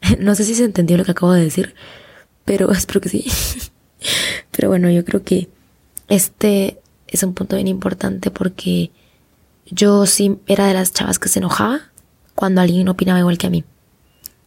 [0.18, 1.74] No sé si se entendió lo que acabo de decir,
[2.44, 3.24] pero espero que sí.
[4.50, 5.48] Pero bueno, yo creo que
[6.08, 8.90] este es un punto bien importante porque
[9.66, 11.80] yo sí era de las chavas que se enojaba
[12.34, 13.64] cuando alguien opinaba igual que a mí.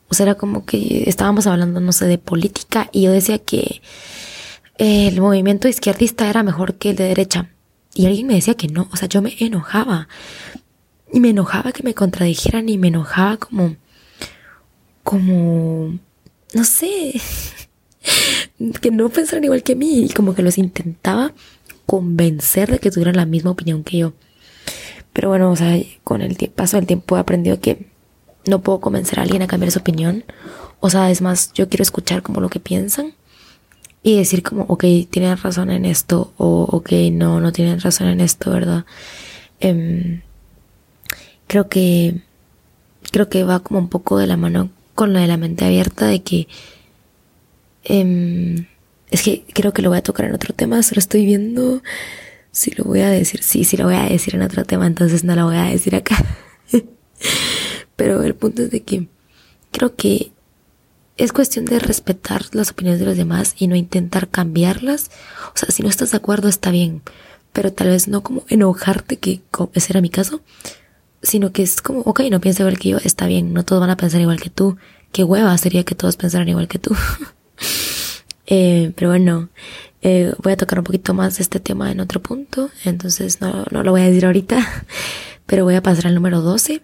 [0.10, 3.82] O sea, era como que estábamos hablando, no sé, de política y yo decía que
[4.78, 7.50] el movimiento izquierdista era mejor que el de derecha.
[7.94, 10.08] Y alguien me decía que no, o sea, yo me enojaba.
[11.12, 13.76] Y me enojaba que me contradijeran y me enojaba como,
[15.04, 15.98] como,
[16.54, 17.20] no sé,
[18.82, 21.34] que no pensaran igual que mí y como que los intentaba
[21.86, 24.14] convencer de que tuvieran la misma opinión que yo.
[25.14, 27.88] Pero bueno, o sea, con el paso del tiempo he aprendido que
[28.46, 30.24] no puedo convencer a alguien a cambiar su opinión.
[30.80, 33.16] O sea, es más, yo quiero escuchar como lo que piensan
[34.04, 38.22] y decir como, ok, tienen razón en esto o ok, no, no tienen razón en
[38.22, 38.86] esto, ¿verdad?
[39.60, 40.22] Em,
[41.48, 42.22] creo que,
[43.12, 46.08] creo que va como un poco de la mano con lo de la mente abierta
[46.08, 46.48] de que,
[47.84, 48.68] em,
[49.12, 51.82] es que creo que lo voy a tocar en otro tema, solo estoy viendo
[52.58, 55.24] si lo voy a decir, sí, sí lo voy a decir en otro tema, entonces
[55.24, 56.18] no lo voy a decir acá.
[57.96, 59.08] Pero el punto es de que
[59.72, 60.32] creo que
[61.18, 65.10] es cuestión de respetar las opiniones de los demás y no intentar cambiarlas.
[65.48, 67.02] O sea, si no estás de acuerdo está bien,
[67.54, 69.42] pero tal vez no como enojarte, que
[69.74, 70.42] ese era mi caso,
[71.24, 73.90] sino que es como, ok, no piensa igual que yo, está bien, no todos van
[73.90, 74.78] a pensar igual que tú.
[75.12, 76.96] Qué hueva sería que todos pensaran igual que tú.
[78.46, 79.50] eh, pero bueno,
[80.04, 83.82] eh, voy a tocar un poquito más este tema en otro punto, entonces no, no
[83.82, 84.86] lo voy a decir ahorita,
[85.48, 86.84] pero voy a pasar al número 12,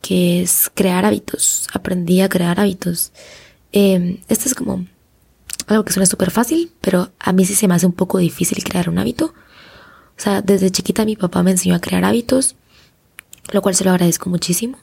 [0.00, 1.68] que es crear hábitos.
[1.72, 3.12] Aprendí a crear hábitos.
[3.72, 4.86] Eh, este es como
[5.66, 8.62] algo que suena súper fácil, pero a mí sí se me hace un poco difícil
[8.64, 9.26] crear un hábito.
[9.26, 12.56] O sea, desde chiquita mi papá me enseñó a crear hábitos,
[13.52, 14.78] lo cual se lo agradezco muchísimo.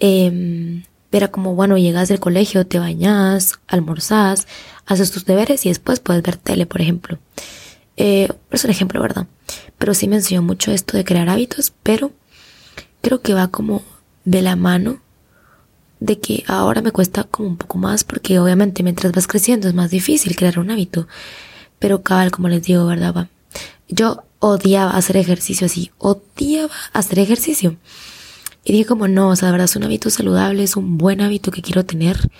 [0.00, 4.46] Eh, era como, bueno, llegas del colegio, te bañas, almorzas,
[4.86, 7.18] haces tus deberes y después puedes ver tele, por ejemplo.
[7.96, 9.26] Eh, es un ejemplo, ¿verdad?
[9.78, 12.12] Pero sí me enseñó mucho esto de crear hábitos, pero
[13.00, 13.82] creo que va como
[14.24, 15.00] de la mano
[16.00, 19.74] de que ahora me cuesta como un poco más porque obviamente mientras vas creciendo es
[19.74, 21.08] más difícil crear un hábito.
[21.78, 23.14] Pero cabal, como les digo, ¿verdad?
[23.14, 23.28] Va.
[23.88, 27.76] Yo odiaba hacer ejercicio así, odiaba hacer ejercicio.
[28.64, 31.20] Y dije como no, o sea, de verdad es un hábito saludable, es un buen
[31.20, 32.30] hábito que quiero tener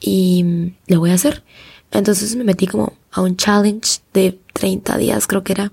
[0.00, 1.44] y lo voy a hacer.
[1.92, 5.72] Entonces me metí como a un challenge de 30 días, creo que era,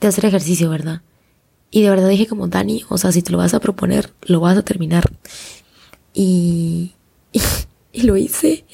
[0.00, 1.02] de hacer ejercicio, ¿verdad?
[1.70, 4.40] Y de verdad dije como, Dani, o sea, si te lo vas a proponer, lo
[4.40, 5.10] vas a terminar.
[6.20, 6.94] Y,
[7.92, 8.64] y, lo hice.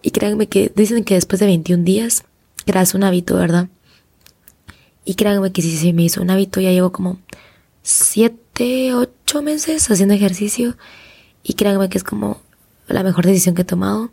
[0.00, 2.24] Y créanme que dicen que después de 21 días
[2.64, 3.68] creas un hábito, ¿verdad?
[5.04, 7.18] Y créanme que si se me hizo un hábito, ya llevo como
[7.82, 10.78] 7, 8 meses haciendo ejercicio.
[11.42, 12.40] Y créanme que es como
[12.86, 14.10] la mejor decisión que he tomado.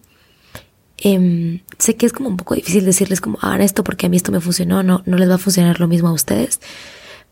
[0.97, 4.17] Eh, sé que es como un poco difícil decirles como hagan esto porque a mí
[4.17, 6.61] esto me funcionó, no, no les va a funcionar lo mismo a ustedes,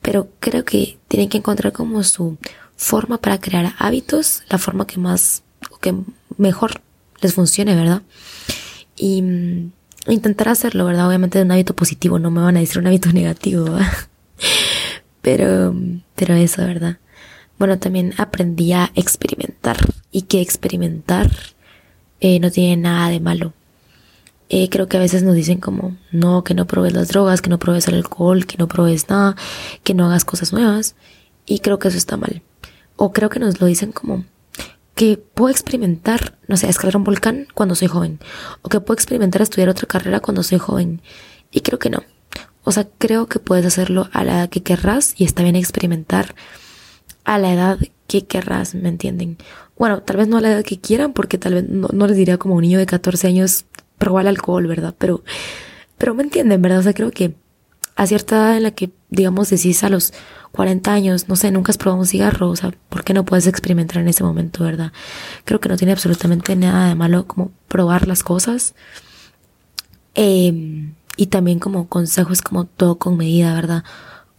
[0.02, 2.38] pero creo que tienen que encontrar como su
[2.84, 5.96] forma para crear hábitos, la forma que más o que
[6.38, 6.82] mejor
[7.22, 8.02] les funcione, ¿verdad?
[8.96, 9.24] Y,
[10.08, 11.08] intentar hacerlo, ¿verdad?
[11.08, 13.88] Obviamente de un hábito positivo, no me van a decir un hábito negativo, ¿verdad?
[15.22, 15.74] Pero,
[16.16, 16.98] pero eso, ¿verdad?
[17.58, 19.78] Bueno, también aprendí a experimentar
[20.12, 21.32] y que experimentar
[22.20, 23.54] eh, no tiene nada de malo.
[24.50, 27.50] Eh, creo que a veces nos dicen como, no, que no pruebes las drogas, que
[27.50, 29.38] no pruebes el alcohol, que no pruebes nada,
[29.84, 30.96] que no hagas cosas nuevas.
[31.46, 32.42] Y creo que eso está mal.
[32.96, 34.26] O creo que nos lo dicen como,
[34.96, 38.20] que puedo experimentar, no sé, escalar un volcán cuando soy joven,
[38.62, 41.02] o que puedo experimentar estudiar otra carrera cuando soy joven.
[41.52, 42.04] Y creo que no.
[42.64, 46.36] O sea, creo que puedes hacerlo a la edad que querrás y está bien experimentar
[47.26, 49.38] a la edad que querrás, ¿me entienden?
[49.78, 52.38] Bueno, tal vez no a la edad que quieran, porque tal vez no, les diría
[52.38, 53.66] como un niño de 14 años
[53.98, 54.96] probar alcohol, ¿verdad?
[54.98, 55.24] Pero,
[55.98, 56.80] pero me entienden, ¿verdad?
[56.80, 57.36] O sea, creo que
[57.96, 60.14] a cierta edad en la que, digamos, decís a los
[60.52, 63.48] 40 años, no sé, nunca has probado un cigarro, o sea, ¿por qué no puedes
[63.48, 64.92] experimentar en ese momento, verdad?
[65.46, 68.76] Creo que no tiene absolutamente nada de malo como probar las cosas.
[70.16, 73.84] Eh, y también como consejos como todo con medida, ¿verdad?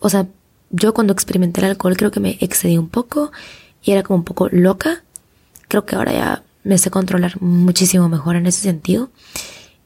[0.01, 0.27] O sea,
[0.71, 3.31] yo cuando experimenté el alcohol creo que me excedí un poco
[3.83, 5.05] y era como un poco loca.
[5.69, 9.11] Creo que ahora ya me sé controlar muchísimo mejor en ese sentido.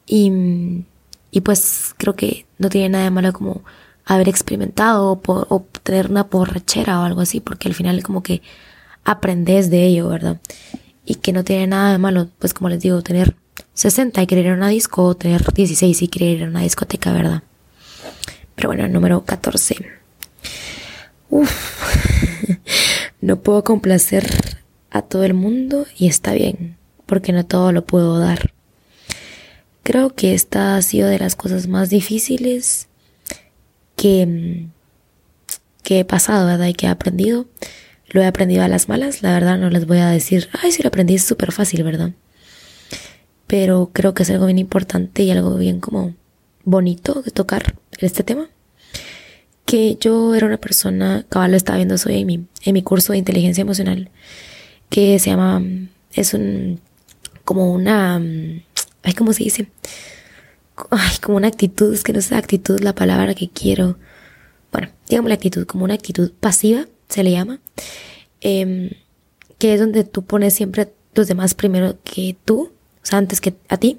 [0.05, 0.85] Y,
[1.31, 3.63] y pues creo que no tiene nada de malo como
[4.09, 8.41] haber experimentado o, tener una borrachera o algo así, porque al final como que
[9.03, 10.41] aprendes de ello, ¿verdad?
[11.05, 13.35] Y que no tiene nada de malo, pues como les digo, tener
[13.75, 16.61] 60 y querer ir a una disco, o tener 16 y querer ir a una
[16.61, 17.43] discoteca, ¿verdad?
[18.55, 19.75] Pero bueno, número 14.
[21.29, 22.57] Uf,
[23.21, 24.27] no puedo complacer
[24.89, 28.53] a todo el mundo y está bien, porque no todo lo puedo dar.
[29.83, 32.88] Creo que esta ha sido de las cosas más difíciles
[33.99, 34.67] que,
[35.83, 36.67] que he pasado, ¿verdad?
[36.67, 37.47] Y que he aprendido.
[38.07, 40.81] Lo he aprendido a las malas, la verdad no les voy a decir, ay, si
[40.81, 42.11] lo aprendí es súper fácil, ¿verdad?
[43.49, 46.13] pero creo que es algo bien importante y algo bien como
[46.65, 48.47] bonito de tocar este tema.
[49.65, 53.11] Que yo era una persona, cabal lo estaba viendo hoy en mi, en mi curso
[53.11, 54.11] de inteligencia emocional,
[54.91, 55.63] que se llama,
[56.13, 56.79] es un,
[57.43, 59.67] como una, ay, ¿cómo se dice?
[60.89, 63.97] Ay, como una actitud, es que no sé actitud la palabra que quiero.
[64.71, 67.59] Bueno, digamos la actitud, como una actitud pasiva, se le llama,
[68.41, 68.91] em,
[69.57, 73.41] que es donde tú pones siempre a los demás primero que tú o sea, antes
[73.41, 73.97] que a ti,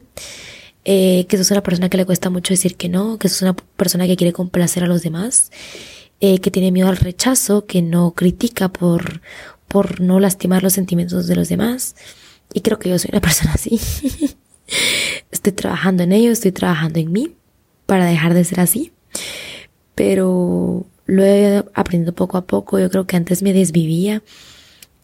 [0.85, 3.55] eh, que sos una persona que le cuesta mucho decir que no, que sos una
[3.55, 5.51] persona que quiere complacer a los demás,
[6.21, 9.23] eh, que tiene miedo al rechazo, que no critica por,
[9.69, 11.97] por no lastimar los sentimientos de los demás.
[12.53, 13.81] Y creo que yo soy una persona así.
[15.31, 17.35] Estoy trabajando en ello, estoy trabajando en mí
[17.87, 18.93] para dejar de ser así.
[19.95, 22.79] Pero lo he aprendido poco a poco.
[22.79, 24.23] Yo creo que antes me desvivía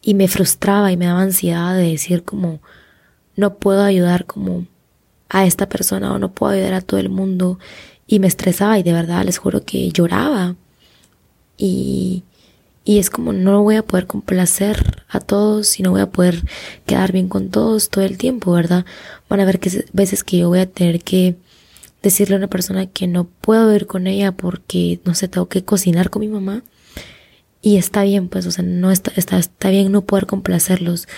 [0.01, 2.61] y me frustraba y me daba ansiedad de decir como,
[3.35, 4.65] no puedo ayudar como
[5.29, 7.59] a esta persona o no puedo ayudar a todo el mundo
[8.07, 10.55] y me estresaba y de verdad les juro que lloraba
[11.57, 12.23] y,
[12.87, 16.45] y es como no voy a poder complacer a todos y no voy a poder
[16.85, 18.85] quedar bien con todos todo el tiempo, ¿verdad?
[19.27, 21.35] Van a ver que veces que yo voy a tener que
[22.01, 25.65] decirle a una persona que no puedo ir con ella porque, no sé, tengo que
[25.65, 26.63] cocinar con mi mamá.
[27.61, 31.09] Y está bien, pues, o sea, no está, está, está bien no poder complacerlos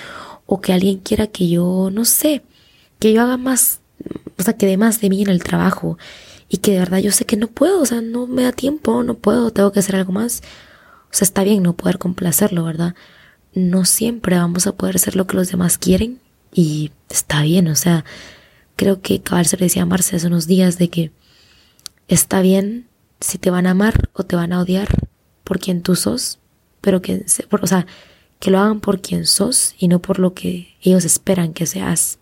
[0.48, 2.42] o que alguien quiera que yo, no sé,
[2.98, 3.82] que yo haga más,
[4.40, 6.00] o sea, que dé más de mí en el trabajo
[6.50, 9.04] y que de verdad yo sé que no puedo, o sea, no me da tiempo,
[9.04, 10.42] no puedo, tengo que hacer algo más.
[11.12, 12.96] O sea, está bien no poder complacerlo, ¿verdad?
[13.54, 16.20] No siempre vamos a poder hacer lo que los demás quieren
[16.54, 18.06] y está bien, o sea,
[18.76, 21.12] creo que cabal se le decía a Marce hace unos días de que
[22.08, 22.88] está bien
[23.20, 24.88] si te van a amar o te van a odiar
[25.44, 26.40] por quien tú sos,
[26.82, 27.86] pero que, o sea,
[28.40, 32.20] que lo hagan por quien sos y no por lo que ellos esperan que seas.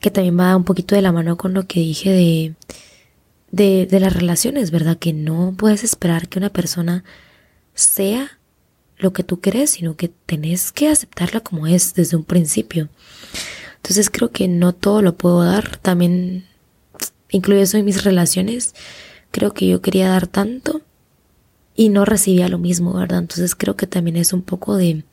[0.00, 2.54] Que también va un poquito de la mano con lo que dije de,
[3.50, 4.98] de, de las relaciones, ¿verdad?
[4.98, 7.04] Que no puedes esperar que una persona
[7.74, 8.38] sea
[8.96, 12.88] lo que tú crees, sino que tenés que aceptarla como es desde un principio.
[13.76, 16.46] Entonces creo que no todo lo puedo dar, también
[17.30, 18.74] incluye eso en mis relaciones.
[19.30, 20.82] Creo que yo quería dar tanto
[21.74, 23.18] y no recibía lo mismo, ¿verdad?
[23.18, 25.04] Entonces creo que también es un poco de,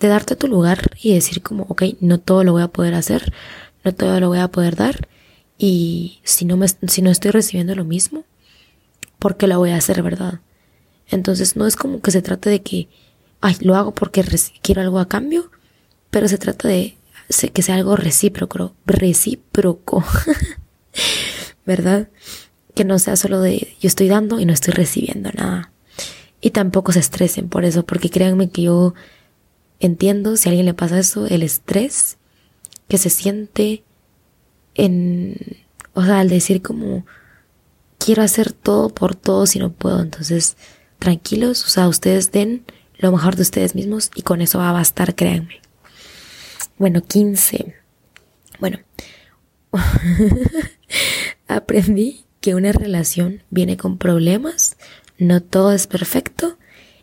[0.00, 3.32] de darte tu lugar y decir como, ok, no todo lo voy a poder hacer,
[3.84, 5.08] no todo lo voy a poder dar
[5.58, 8.24] y si no, me, si no estoy recibiendo lo mismo,
[9.18, 10.40] ¿por qué lo voy a hacer, verdad?
[11.08, 12.88] Entonces no es como que se trate de que,
[13.40, 14.24] ay, lo hago porque
[14.62, 15.50] quiero algo a cambio,
[16.10, 16.96] pero se trata de
[17.52, 20.04] que sea algo recíproco, recíproco,
[21.66, 22.08] ¿verdad?
[22.74, 25.72] Que no sea solo de yo estoy dando y no estoy recibiendo nada.
[26.40, 28.94] Y tampoco se estresen por eso, porque créanme que yo
[29.80, 32.18] entiendo si a alguien le pasa eso, el estrés
[32.88, 33.84] que se siente
[34.74, 35.36] en
[35.94, 37.04] O sea, al decir como
[37.98, 40.56] quiero hacer todo por todos y no puedo, entonces
[41.02, 42.64] tranquilos, o sea, ustedes den
[42.96, 45.60] lo mejor de ustedes mismos y con eso va a bastar, créanme.
[46.78, 47.74] Bueno, 15.
[48.60, 48.78] Bueno,
[51.48, 54.76] aprendí que una relación viene con problemas,
[55.18, 56.56] no todo es perfecto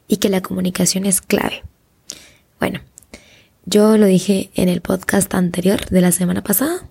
[0.08, 1.64] y que la comunicación es clave.
[2.58, 2.80] Bueno,
[3.66, 6.88] yo lo dije en el podcast anterior de la semana pasada,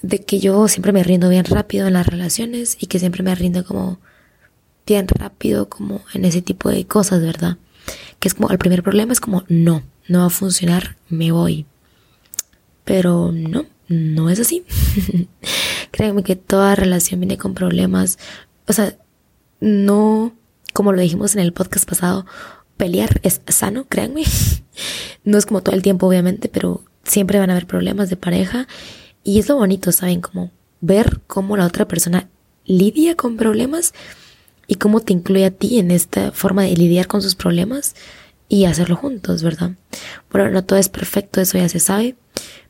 [0.00, 3.34] de que yo siempre me rindo bien rápido en las relaciones y que siempre me
[3.34, 4.00] rindo como
[4.86, 7.56] bien rápido como en ese tipo de cosas, ¿verdad?
[8.18, 11.66] Que es como el primer problema es como no, no va a funcionar, me voy.
[12.84, 14.64] Pero no, no es así.
[15.90, 18.18] Créanme que toda relación viene con problemas.
[18.66, 18.96] O sea,
[19.60, 20.34] no,
[20.72, 22.26] como lo dijimos en el podcast pasado,
[22.76, 24.24] pelear es sano, créanme.
[25.22, 28.66] No es como todo el tiempo, obviamente, pero siempre van a haber problemas de pareja.
[29.22, 30.20] Y es lo bonito, ¿saben?
[30.20, 30.50] Como
[30.82, 32.28] ver cómo la otra persona
[32.66, 33.94] lidia con problemas
[34.66, 37.94] y cómo te incluye a ti en esta forma de lidiar con sus problemas
[38.48, 39.72] y hacerlo juntos, ¿verdad?
[40.30, 42.16] Bueno, no todo es perfecto, eso ya se sabe,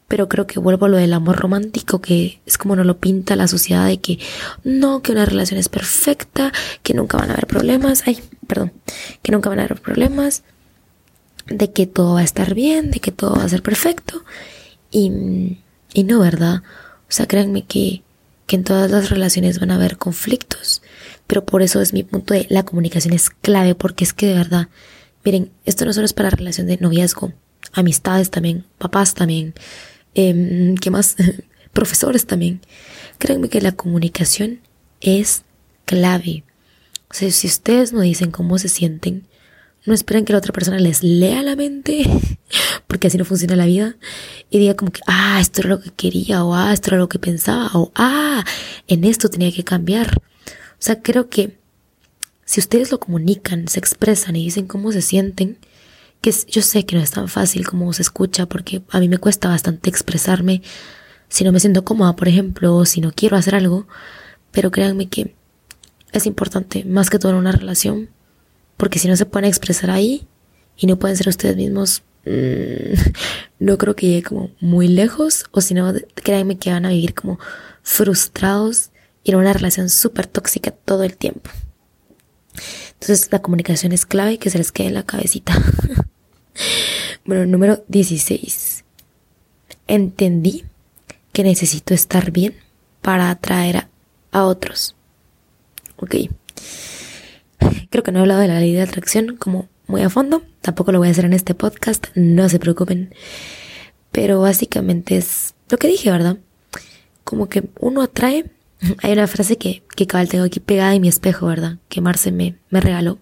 [0.09, 3.36] pero creo que vuelvo a lo del amor romántico, que es como nos lo pinta
[3.36, 4.18] la sociedad de que
[4.62, 8.72] no, que una relación es perfecta, que nunca van a haber problemas, ay, perdón,
[9.22, 10.42] que nunca van a haber problemas,
[11.47, 14.24] de que todo va a estar bien, de que todo va a ser perfecto.
[14.90, 15.59] Y,
[15.92, 16.62] y no, ¿verdad?
[17.09, 18.03] O sea, créanme que,
[18.47, 20.82] que en todas las relaciones van a haber conflictos,
[21.26, 24.34] pero por eso es mi punto de la comunicación es clave, porque es que de
[24.34, 24.68] verdad,
[25.24, 27.32] miren, esto no solo es para relación de noviazgo,
[27.72, 29.54] amistades también, papás también,
[30.14, 31.16] eh, ¿qué más?
[31.72, 32.60] Profesores también.
[33.18, 34.60] Créanme que la comunicación
[35.00, 35.42] es
[35.84, 36.44] clave.
[37.10, 39.26] O sea, si ustedes no dicen cómo se sienten,
[39.86, 42.04] no esperen que la otra persona les lea la mente,
[42.86, 43.96] porque así no funciona la vida,
[44.50, 47.08] y diga como que, ah, esto era lo que quería, o ah, esto era lo
[47.08, 48.44] que pensaba, o ah,
[48.88, 50.20] en esto tenía que cambiar.
[50.85, 51.57] O sea, creo que
[52.45, 55.57] si ustedes lo comunican, se expresan y dicen cómo se sienten,
[56.20, 59.16] que yo sé que no es tan fácil como se escucha porque a mí me
[59.16, 60.61] cuesta bastante expresarme
[61.30, 63.87] si no me siento cómoda, por ejemplo, o si no quiero hacer algo,
[64.51, 65.35] pero créanme que
[66.12, 68.11] es importante más que todo en una relación,
[68.76, 70.28] porque si no se pueden expresar ahí
[70.76, 72.93] y no pueden ser ustedes mismos, mmm,
[73.59, 77.14] no creo que llegue como muy lejos, o si no, créanme que van a vivir
[77.14, 77.39] como
[77.82, 78.91] frustrados
[79.24, 81.50] en una relación súper tóxica todo el tiempo.
[82.94, 85.54] Entonces la comunicación es clave que se les quede en la cabecita.
[87.26, 88.84] Bueno, número 16.
[89.86, 90.64] Entendí
[91.32, 92.54] que necesito estar bien
[93.00, 93.88] para atraer
[94.30, 94.94] a, otros.
[95.96, 96.16] Ok.
[97.88, 100.42] Creo que no he hablado de la ley de atracción como muy a fondo.
[100.60, 102.08] Tampoco lo voy a hacer en este podcast.
[102.14, 103.14] No se preocupen.
[104.12, 106.36] Pero básicamente es lo que dije, ¿verdad?
[107.24, 108.50] Como que uno atrae.
[109.03, 111.78] Hay una frase que, que cabal tengo aquí pegada en mi espejo, ¿verdad?
[111.89, 113.18] Que Marce me, me regaló.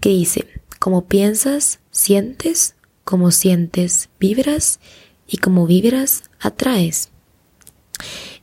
[0.00, 0.46] Que dice,
[0.78, 4.80] como piensas, sientes, como sientes, vibras
[5.26, 7.10] y como vibras, atraes.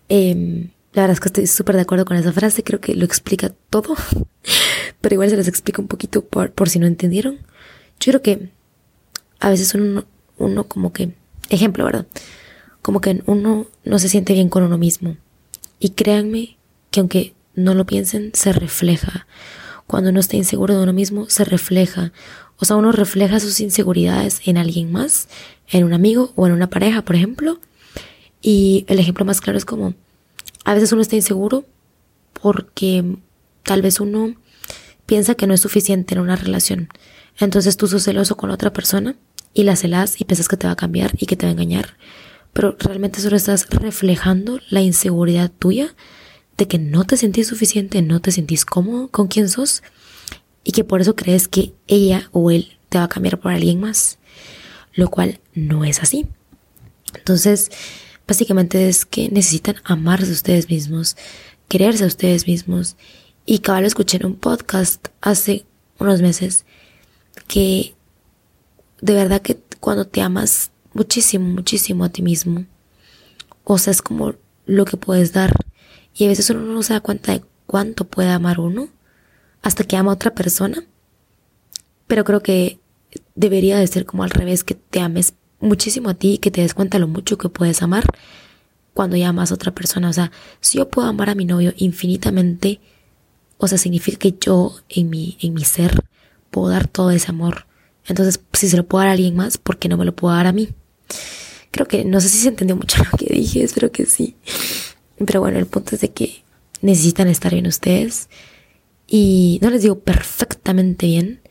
[0.10, 3.06] Em, la verdad es que estoy súper de acuerdo con esa frase, creo que lo
[3.06, 3.96] explica todo,
[5.02, 7.40] pero igual se les explica un poquito por, por si no entendieron.
[8.00, 8.50] Yo creo que
[9.40, 10.06] a veces uno,
[10.38, 11.14] uno como que,
[11.50, 12.08] ejemplo, ¿verdad?
[12.82, 15.18] Como que uno no se siente bien con uno mismo.
[15.86, 16.58] Y créanme
[16.90, 19.28] que aunque no lo piensen, se refleja.
[19.86, 22.12] Cuando uno está inseguro de uno mismo, se refleja.
[22.58, 25.28] O sea, uno refleja sus inseguridades en alguien más,
[25.68, 27.60] en un amigo o en una pareja, por ejemplo.
[28.42, 29.94] Y el ejemplo más claro es como,
[30.64, 31.66] a veces uno está inseguro
[32.42, 33.18] porque
[33.62, 34.34] tal vez uno
[35.06, 36.90] piensa que no es suficiente en una relación.
[37.38, 39.18] Entonces tú sos celoso con otra persona
[39.54, 41.54] y la celas y piensas que te va a cambiar y que te va a
[41.54, 41.96] engañar.
[42.56, 45.93] Pero realmente solo estás reflejando la inseguridad tuya
[46.56, 49.84] de que no te sentís suficiente, no te sentís cómodo con quien sos
[50.64, 53.82] y que por eso crees que ella o él te va a cambiar por alguien
[53.82, 54.20] más,
[54.93, 56.28] lo cual no es así.
[57.14, 57.72] Entonces,
[58.26, 61.18] básicamente es que necesitan amarse a ustedes mismos,
[61.68, 62.95] quererse a ustedes mismos.
[63.45, 65.66] Y cabal escuché en un podcast hace
[65.99, 66.64] unos meses
[67.49, 67.95] que
[69.01, 72.66] de verdad que cuando te amas muchísimo, muchísimo a ti mismo,
[73.64, 74.34] o sea, es como
[74.66, 75.54] lo que puedes dar.
[76.16, 78.88] Y a veces uno no se da cuenta de cuánto puede amar uno
[79.62, 80.84] hasta que ama a otra persona.
[82.08, 82.80] Pero creo que
[83.36, 86.62] debería de ser como al revés, que te ames muchísimo a ti y que te
[86.62, 88.06] des cuenta lo mucho que puedes amar
[88.93, 90.10] cuando ya amas a otra persona.
[90.10, 90.32] O sea,
[90.62, 92.80] si yo puedo amar a mi novio infinitamente,
[93.58, 96.06] o sea, significa que yo en mi, en mi ser
[96.52, 97.66] puedo dar todo ese amor.
[98.06, 100.36] Entonces, si se lo puedo dar a alguien más, ¿por qué no me lo puedo
[100.36, 100.70] dar a mí?
[101.72, 104.36] Creo que no sé si se entendió mucho lo que dije, espero que sí.
[105.26, 106.43] Pero bueno, el punto es de que
[106.82, 108.30] necesitan estar bien ustedes.
[109.08, 111.41] Y no les digo perfectamente bien,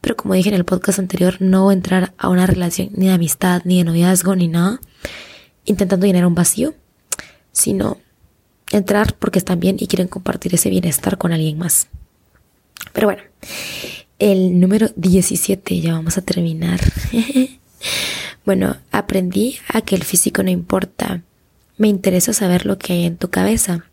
[0.00, 3.62] pero como dije en el podcast anterior, no entrar a una relación ni de amistad,
[3.64, 4.80] ni de noviazgo, ni nada,
[5.64, 6.74] intentando llenar un vacío,
[7.52, 7.98] sino
[8.72, 11.88] entrar porque están bien y quieren compartir ese bienestar con alguien más.
[12.92, 13.22] Pero bueno,
[14.18, 16.80] el número 17, ya vamos a terminar.
[18.44, 21.22] bueno, aprendí a que el físico no importa.
[21.76, 23.84] Me interesa saber lo que hay en tu cabeza.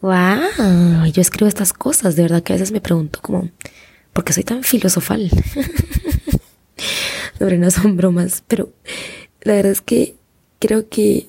[0.00, 1.06] ¡Wow!
[1.12, 3.50] Yo escribo estas cosas, de verdad que a veces me pregunto como,
[4.12, 5.30] ¿por qué soy tan filosofal?
[7.38, 8.72] Sobre no son bromas, pero
[9.42, 10.16] la verdad es que
[10.58, 11.28] creo que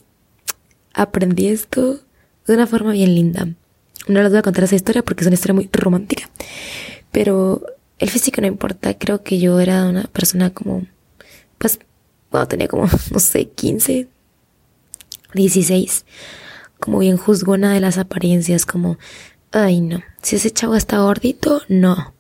[0.94, 2.00] aprendí esto
[2.48, 3.48] de una forma bien linda.
[4.08, 6.30] No les voy a contar esa historia porque es una historia muy romántica,
[7.12, 7.64] pero
[8.00, 8.98] el físico no importa.
[8.98, 10.88] Creo que yo era una persona como,
[11.58, 11.80] pues,
[12.32, 14.08] bueno, tenía como, no sé, 15,
[15.34, 16.06] 16
[16.82, 18.98] como bien juzgona de las apariencias, como,
[19.52, 22.14] ay no, si ese chavo está gordito, no.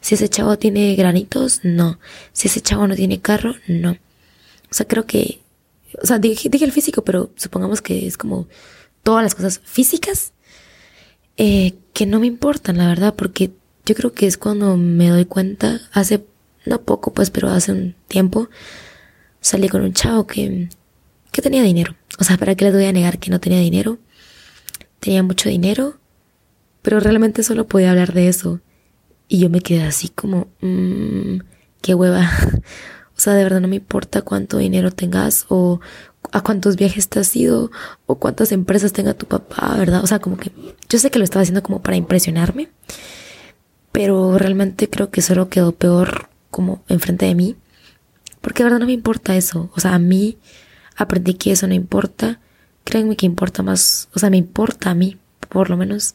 [0.00, 1.98] Si ese chavo tiene granitos, no.
[2.32, 3.92] Si ese chavo no tiene carro, no.
[3.92, 5.40] O sea, creo que,
[6.02, 8.48] o sea, dije, el físico, pero supongamos que es como
[9.02, 10.32] todas las cosas físicas
[11.36, 13.50] eh, que no me importan, la verdad, porque
[13.84, 16.24] yo creo que es cuando me doy cuenta, hace,
[16.64, 18.48] no poco pues, pero hace un tiempo,
[19.40, 20.68] salí con un chavo que,
[21.32, 21.94] que tenía dinero.
[22.18, 23.98] O sea, ¿para qué les voy a negar que no tenía dinero?
[25.00, 25.94] tenía mucho dinero,
[26.82, 28.60] pero realmente solo podía hablar de eso.
[29.28, 31.38] Y yo me quedé así como, mmm,
[31.80, 32.28] qué hueva.
[33.16, 35.80] o sea, de verdad no me importa cuánto dinero tengas o
[36.32, 37.70] a cuántos viajes te has ido
[38.06, 40.02] o cuántas empresas tenga tu papá, ¿verdad?
[40.02, 40.50] O sea, como que
[40.88, 42.68] yo sé que lo estaba haciendo como para impresionarme,
[43.92, 47.56] pero realmente creo que solo quedó peor como enfrente de mí,
[48.46, 49.70] porque verdad no me importa eso.
[49.74, 50.38] O sea, a mí
[50.96, 52.38] aprendí que eso no importa
[52.86, 55.18] Créanme que importa más, o sea, me importa a mí,
[55.48, 56.14] por lo menos,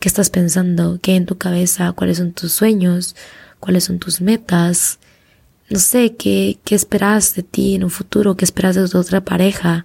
[0.00, 3.14] qué estás pensando, qué hay en tu cabeza, cuáles son tus sueños,
[3.60, 4.98] cuáles son tus metas,
[5.70, 9.84] no sé, qué, qué esperas de ti en un futuro, qué esperas de otra pareja,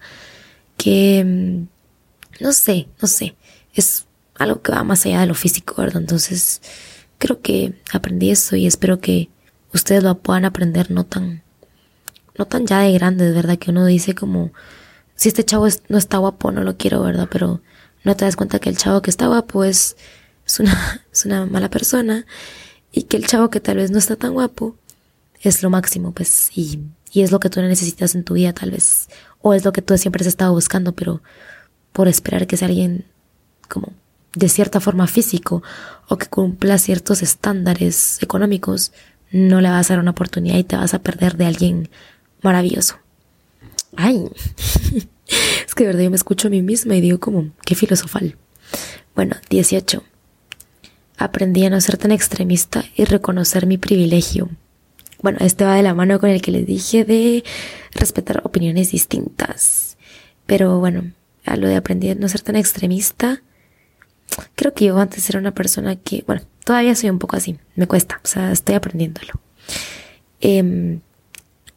[0.76, 3.36] qué, mm, no sé, no sé,
[3.76, 6.02] es algo que va más allá de lo físico, ¿verdad?
[6.02, 6.64] Entonces,
[7.20, 9.30] creo que aprendí eso y espero que
[9.72, 11.43] ustedes lo puedan aprender no tan,
[12.38, 13.58] no tan ya de grandes, ¿verdad?
[13.58, 14.52] Que uno dice como,
[15.16, 17.28] si este chavo no está guapo, no lo quiero, ¿verdad?
[17.32, 17.62] Pero
[18.04, 19.96] no te das cuenta que el chavo que está guapo es,
[20.46, 22.26] es, una, es una mala persona
[22.92, 24.76] y que el chavo que tal vez no está tan guapo
[25.42, 26.80] es lo máximo, pues, y,
[27.12, 29.10] y es lo que tú necesitas en tu vida, tal vez,
[29.42, 31.22] o es lo que tú siempre has estado buscando, pero
[31.92, 33.06] por esperar que sea alguien
[33.68, 33.94] como
[34.36, 35.62] de cierta forma físico
[36.08, 38.92] o que cumpla ciertos estándares económicos,
[39.32, 41.90] no le vas a dar una oportunidad y te vas a perder de alguien
[42.44, 42.98] maravilloso.
[43.96, 44.28] Ay,
[45.68, 48.38] es que de verdad yo me escucho a mí misma y digo como, qué filosofal.
[49.16, 50.04] Bueno, 18.
[51.18, 54.50] Aprendí a no ser tan extremista y reconocer mi privilegio.
[55.22, 57.44] Bueno, este va de la mano con el que les dije de
[57.94, 59.98] respetar opiniones distintas.
[60.46, 61.12] Pero bueno,
[61.46, 63.42] a lo de aprendí a no ser tan extremista,
[64.56, 67.88] creo que yo antes era una persona que, bueno, todavía soy un poco así, me
[67.88, 69.34] cuesta, o sea, estoy aprendiéndolo.
[70.42, 71.00] Eh,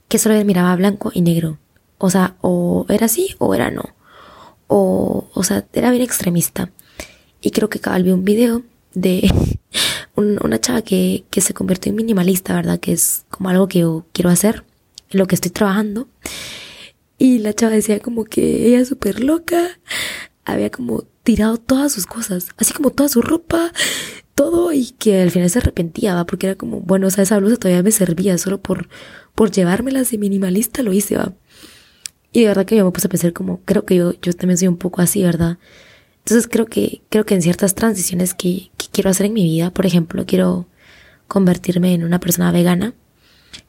[0.09, 1.59] que solo miraba blanco y negro.
[1.99, 3.95] O sea, o era así o era no.
[4.69, 6.71] O, o sea, era bien extremista.
[7.41, 8.63] Y creo que cabal vi un video
[8.95, 9.31] de
[10.17, 12.81] una chava que, que se convirtió en minimalista, ¿verdad?
[12.81, 14.65] Que es como algo que yo quiero hacer,
[15.11, 16.09] en lo que estoy trabajando.
[17.19, 19.79] Y la chava decía como que ella súper loca,
[20.45, 23.73] había como tirado todas sus cosas, así como toda su ropa,
[24.37, 26.27] todo, y que al final se arrepentía, ¿va?
[26.27, 28.89] Porque era como, bueno, o sea, esa blusa todavía me servía, solo por,
[29.35, 31.33] por llevármela de minimalista lo hice, ¿va?
[32.33, 34.59] Y de verdad que yo me puse a pensar como, creo que yo, yo también
[34.59, 35.59] soy un poco así, ¿verdad?
[36.19, 39.87] Entonces creo que, creo que en ciertas transiciones que, quiero hacer en mi vida, por
[39.87, 40.67] ejemplo, quiero
[41.29, 42.95] convertirme en una persona vegana,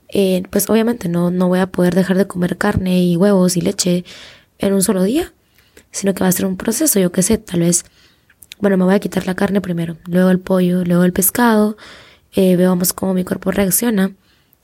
[0.09, 3.61] eh, pues obviamente no, no voy a poder dejar de comer carne y huevos y
[3.61, 4.05] leche
[4.59, 5.33] en un solo día,
[5.91, 7.85] sino que va a ser un proceso, yo qué sé, tal vez,
[8.59, 11.77] bueno, me voy a quitar la carne primero, luego el pollo, luego el pescado,
[12.33, 14.13] eh, veamos cómo mi cuerpo reacciona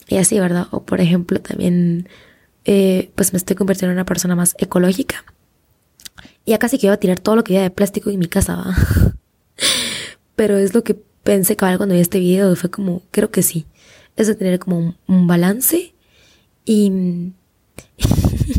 [0.07, 0.67] y así, ¿verdad?
[0.71, 2.07] O por ejemplo también
[2.65, 5.25] eh, pues me estoy convirtiendo en una persona más ecológica.
[6.45, 8.27] Y ya casi que iba a tirar todo lo que había de plástico en mi
[8.27, 8.75] casa, ¿va?
[10.35, 13.65] Pero es lo que pensé cabal cuando vi este video fue como, creo que sí.
[14.15, 15.93] Es de tener como un, balance
[16.65, 17.31] y...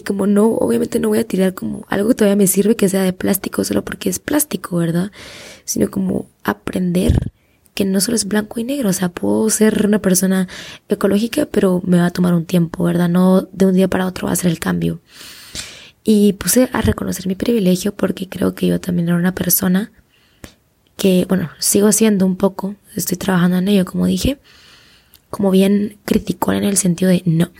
[0.00, 2.88] y como no, obviamente no voy a tirar como algo que todavía me sirve que
[2.88, 5.12] sea de plástico solo porque es plástico, ¿verdad?
[5.66, 7.30] Sino como aprender
[7.74, 10.48] que no solo es blanco y negro, o sea, puedo ser una persona
[10.88, 13.10] ecológica, pero me va a tomar un tiempo, ¿verdad?
[13.10, 15.00] No de un día para otro va a ser el cambio.
[16.02, 19.92] Y puse a reconocer mi privilegio porque creo que yo también era una persona
[20.96, 24.38] que, bueno, sigo siendo un poco, estoy trabajando en ello, como dije,
[25.28, 27.50] como bien criticó en el sentido de no.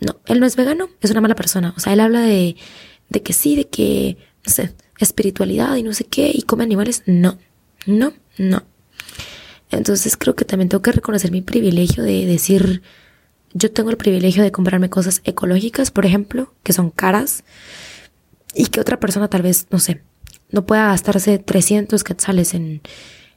[0.00, 1.74] No, él no es vegano, es una mala persona.
[1.76, 2.56] O sea, él habla de,
[3.08, 7.02] de que sí, de que, no sé, espiritualidad y no sé qué, y come animales.
[7.06, 7.38] No,
[7.86, 8.64] no, no.
[9.70, 12.82] Entonces creo que también tengo que reconocer mi privilegio de decir,
[13.52, 17.44] yo tengo el privilegio de comprarme cosas ecológicas, por ejemplo, que son caras,
[18.54, 20.02] y que otra persona tal vez, no sé,
[20.50, 22.80] no pueda gastarse 300 quetzales en,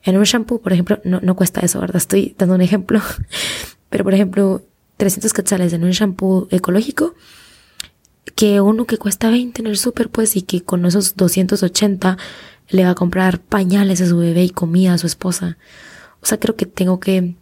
[0.03, 1.97] en un shampoo, por ejemplo, no, no cuesta eso, ¿verdad?
[1.97, 3.01] Estoy dando un ejemplo,
[3.89, 4.63] pero por ejemplo,
[5.01, 7.15] 300 quetzales en un shampoo ecológico,
[8.35, 12.19] que uno que cuesta 20 en el súper, pues, y que con esos 280
[12.69, 15.57] le va a comprar pañales a su bebé y comida a su esposa.
[16.21, 17.33] O sea, creo que tengo que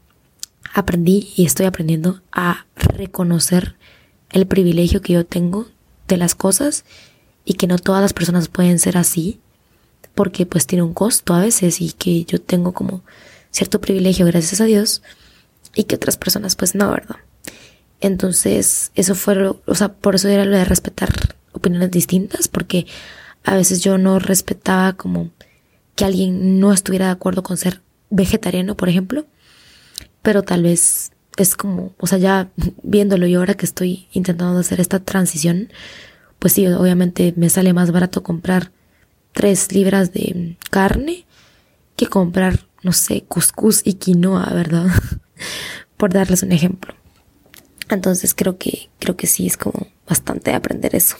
[0.73, 3.75] aprendí y estoy aprendiendo a reconocer
[4.29, 5.67] el privilegio que yo tengo
[6.07, 6.85] de las cosas
[7.43, 9.41] y que no todas las personas pueden ser así
[10.15, 13.03] porque pues tiene un costo a veces y que yo tengo como
[13.51, 15.01] cierto privilegio gracias a Dios
[15.75, 17.17] y que otras personas pues no, ¿verdad?
[18.01, 21.09] Entonces eso fue, o sea, por eso era lo de respetar
[21.51, 22.87] opiniones distintas porque
[23.43, 25.31] a veces yo no respetaba como
[25.95, 29.25] que alguien no estuviera de acuerdo con ser vegetariano, por ejemplo,
[30.21, 32.49] pero tal vez es como, o sea, ya
[32.83, 35.69] viéndolo yo ahora que estoy intentando hacer esta transición,
[36.37, 38.71] pues sí, obviamente me sale más barato comprar
[39.33, 41.25] tres libras de carne
[41.95, 44.87] que comprar, no sé, cuscús y quinoa, ¿verdad?
[45.97, 46.98] Por darles un ejemplo.
[47.89, 51.15] Entonces creo que, creo que sí es como bastante aprender eso.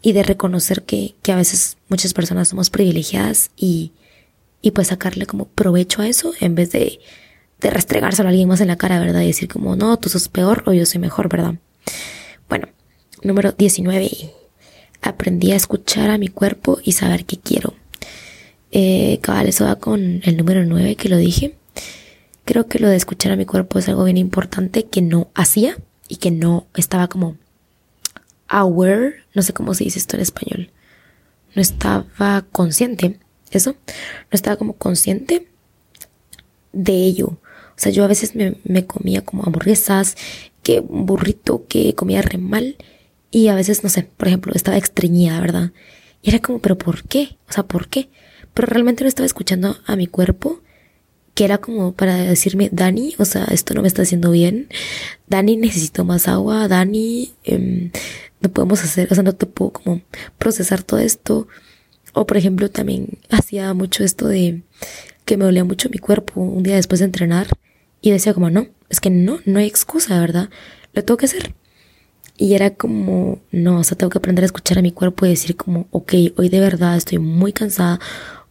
[0.00, 3.92] Y de reconocer que, que a veces muchas personas somos privilegiadas y,
[4.60, 6.98] y pues sacarle como provecho a eso en vez de
[7.62, 9.22] de restregárselo a alguien más en la cara, ¿verdad?
[9.22, 11.54] Y decir como, no, tú sos peor o yo soy mejor, ¿verdad?
[12.48, 12.68] Bueno,
[13.22, 14.10] número 19.
[15.00, 17.74] Aprendí a escuchar a mi cuerpo y saber qué quiero.
[18.72, 21.54] Eh, cabal, eso va con el número 9 que lo dije.
[22.52, 25.78] Creo que lo de escuchar a mi cuerpo es algo bien importante que no hacía
[26.06, 27.38] y que no estaba como
[28.46, 30.70] aware, no sé cómo se dice esto en español.
[31.54, 33.18] No estaba consciente,
[33.50, 35.48] eso, no estaba como consciente
[36.74, 37.28] de ello.
[37.28, 40.18] O sea, yo a veces me, comía como hamburguesas,
[40.62, 42.76] que burrito que comía re mal.
[43.30, 45.72] Y a veces, no sé, por ejemplo, estaba estreñida, ¿verdad?
[46.20, 47.38] Y era como, pero ¿por qué?
[47.48, 48.10] O sea, ¿por qué?
[48.52, 50.60] Pero realmente no estaba escuchando a mi cuerpo,
[51.34, 54.68] que era como para decirme, Dani, o sea, esto no me está haciendo bien.
[55.28, 56.68] Dani, necesito más agua.
[56.68, 57.90] Dani, em,
[58.40, 60.02] no podemos hacer, o sea, no te puedo como
[60.38, 61.48] procesar todo esto.
[62.12, 64.62] O por ejemplo, también hacía mucho esto de
[65.24, 67.48] que me dolía mucho mi cuerpo un día después de entrenar
[68.02, 70.50] y decía como, no, es que no, no hay excusa, ¿verdad?
[70.92, 71.54] Lo tengo que hacer.
[72.36, 75.30] Y era como, no, o sea, tengo que aprender a escuchar a mi cuerpo y
[75.30, 78.00] decir como, ok, hoy de verdad estoy muy cansada,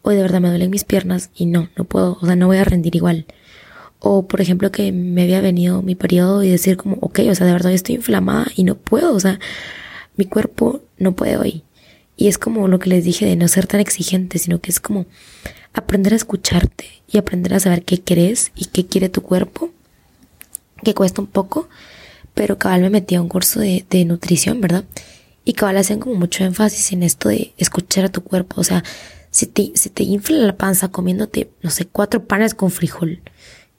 [0.02, 2.58] hoy de verdad me duelen mis piernas y no, no puedo, o sea, no voy
[2.58, 3.26] a rendir igual.
[4.00, 7.46] O por ejemplo que me había venido mi periodo y decir como, ok, o sea,
[7.46, 9.40] de verdad estoy inflamada y no puedo, o sea,
[10.16, 11.64] mi cuerpo no puede hoy.
[12.18, 14.80] Y es como lo que les dije de no ser tan exigente, sino que es
[14.80, 15.06] como
[15.74, 19.72] aprender a escucharte y aprender a saber qué querés y qué quiere tu cuerpo,
[20.84, 21.70] que cuesta un poco,
[22.34, 24.84] pero cabal me metí a un curso de, de nutrición, ¿verdad?
[25.46, 28.84] Y cabal hacían como mucho énfasis en esto de escuchar a tu cuerpo, o sea,
[29.32, 33.22] si te, si te infla la panza comiéndote, no sé, cuatro panes con frijol,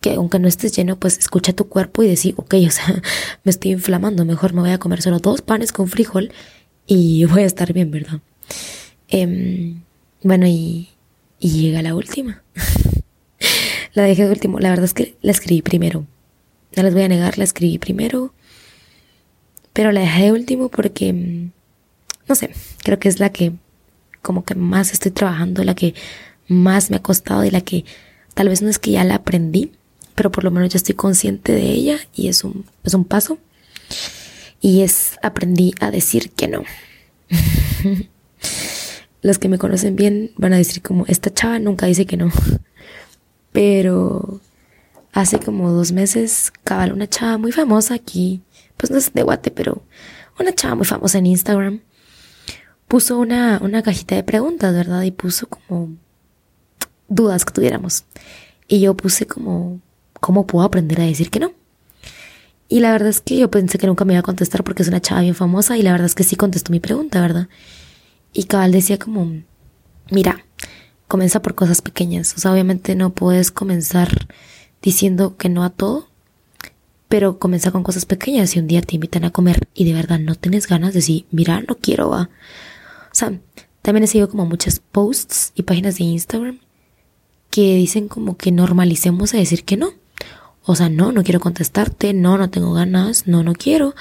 [0.00, 3.02] que aunque no estés lleno, pues escucha tu cuerpo y decir, ok, o sea,
[3.44, 6.32] me estoy inflamando, mejor me voy a comer solo dos panes con frijol
[6.86, 8.20] y voy a estar bien, ¿verdad?
[9.08, 9.82] Em,
[10.22, 10.88] bueno, y,
[11.38, 12.42] y llega la última.
[13.94, 14.58] la dejé de último.
[14.58, 16.06] La verdad es que la escribí primero.
[16.76, 18.32] No les voy a negar, la escribí primero.
[19.74, 21.50] Pero la dejé de último porque, mm,
[22.28, 22.50] no sé,
[22.82, 23.52] creo que es la que
[24.22, 25.94] como que más estoy trabajando, la que
[26.48, 27.84] más me ha costado y la que
[28.34, 29.72] tal vez no es que ya la aprendí,
[30.14, 33.38] pero por lo menos ya estoy consciente de ella y es un, es un paso.
[34.60, 36.62] Y es aprendí a decir que no.
[39.22, 42.30] los que me conocen bien van a decir como, esta chava nunca dice que no.
[43.52, 44.40] Pero
[45.12, 48.42] hace como dos meses, cabal, una chava muy famosa aquí,
[48.76, 49.82] pues no es de Guate, pero
[50.40, 51.80] una chava muy famosa en Instagram,
[52.92, 55.00] puso una, una cajita de preguntas, ¿verdad?
[55.00, 55.96] Y puso como
[57.08, 58.04] dudas que tuviéramos.
[58.68, 59.80] Y yo puse como,
[60.20, 61.54] ¿cómo puedo aprender a decir que no?
[62.68, 64.88] Y la verdad es que yo pensé que nunca me iba a contestar porque es
[64.88, 67.48] una chava bien famosa y la verdad es que sí contestó mi pregunta, ¿verdad?
[68.34, 69.40] Y cabal decía como,
[70.10, 70.44] mira,
[71.08, 72.34] comienza por cosas pequeñas.
[72.36, 74.28] O sea, obviamente no puedes comenzar
[74.82, 76.10] diciendo que no a todo,
[77.08, 80.18] Pero comienza con cosas pequeñas y un día te invitan a comer y de verdad
[80.18, 82.28] no tienes ganas de decir, mira, no quiero, va.
[83.12, 83.38] O sea,
[83.82, 86.58] también he seguido como muchos posts y páginas de Instagram
[87.50, 89.90] que dicen como que normalicemos a decir que no.
[90.64, 93.94] O sea, no, no quiero contestarte, no, no tengo ganas, no, no quiero.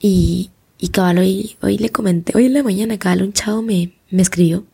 [0.00, 3.94] Y, y cabal, hoy, hoy le comenté, hoy en la mañana, cabal, un chavo me,
[4.10, 4.64] me escribió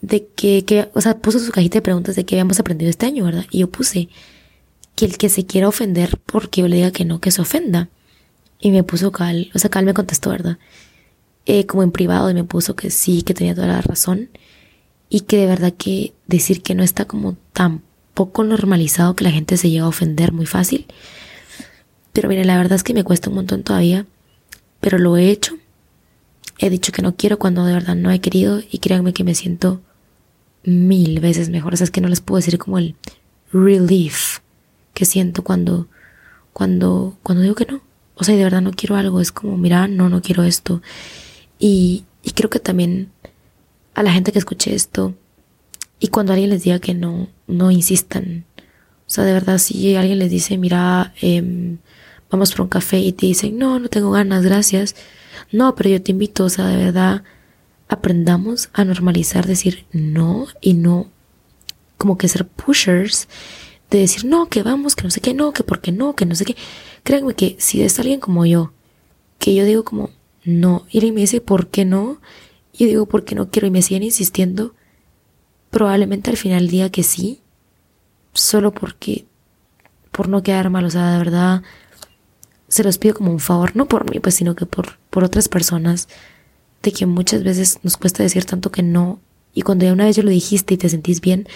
[0.00, 3.06] de que, que, o sea, puso su cajita de preguntas de qué habíamos aprendido este
[3.06, 3.46] año, ¿verdad?
[3.50, 4.08] Y yo puse,
[4.94, 7.88] que el que se quiera ofender porque yo le diga que no, que se ofenda.
[8.58, 10.58] Y me puso Cal, o sea, Cal me contestó, ¿verdad?
[11.46, 14.28] Eh, como en privado y me puso que sí, que tenía toda la razón.
[15.08, 17.82] Y que de verdad que decir que no está como tan
[18.14, 20.86] poco normalizado que la gente se llega a ofender muy fácil.
[22.12, 24.06] Pero mire, la verdad es que me cuesta un montón todavía.
[24.80, 25.54] Pero lo he hecho.
[26.58, 28.60] He dicho que no quiero cuando de verdad no he querido.
[28.70, 29.80] Y créanme que me siento
[30.64, 31.74] mil veces mejor.
[31.74, 32.96] O sea, es que no les puedo decir como el
[33.52, 34.40] relief
[34.94, 35.86] que siento cuando,
[36.52, 37.82] cuando, cuando digo que no.
[38.16, 40.80] O sea, de verdad no quiero algo, es como, mira, no, no quiero esto.
[41.58, 43.10] Y, y creo que también
[43.94, 45.14] a la gente que escuche esto
[45.98, 48.44] y cuando alguien les diga que no, no insistan.
[49.06, 51.76] O sea, de verdad, si alguien les dice, mira, eh,
[52.30, 54.96] vamos por un café y te dicen, no, no tengo ganas, gracias.
[55.52, 57.22] No, pero yo te invito, o sea, de verdad,
[57.88, 61.08] aprendamos a normalizar decir no y no
[61.98, 63.28] como que ser pushers
[63.90, 66.26] de decir, no, que vamos, que no sé qué, no, que por qué no, que
[66.26, 66.56] no sé qué.
[67.04, 68.72] Créanme que si es alguien como yo,
[69.38, 70.10] que yo digo como,
[70.46, 72.20] no, y me dice, ¿por qué no?
[72.72, 73.66] Y yo digo, ¿por qué no quiero?
[73.66, 74.74] Y me siguen insistiendo,
[75.70, 77.40] probablemente al final día que sí,
[78.32, 79.26] solo porque,
[80.12, 81.62] por no quedar mal, o sea, de verdad,
[82.68, 85.48] se los pido como un favor, no por mí, pues, sino que por, por otras
[85.48, 86.08] personas,
[86.82, 89.20] de que muchas veces nos cuesta decir tanto que no,
[89.52, 91.48] y cuando ya una vez yo lo dijiste y te sentís bien,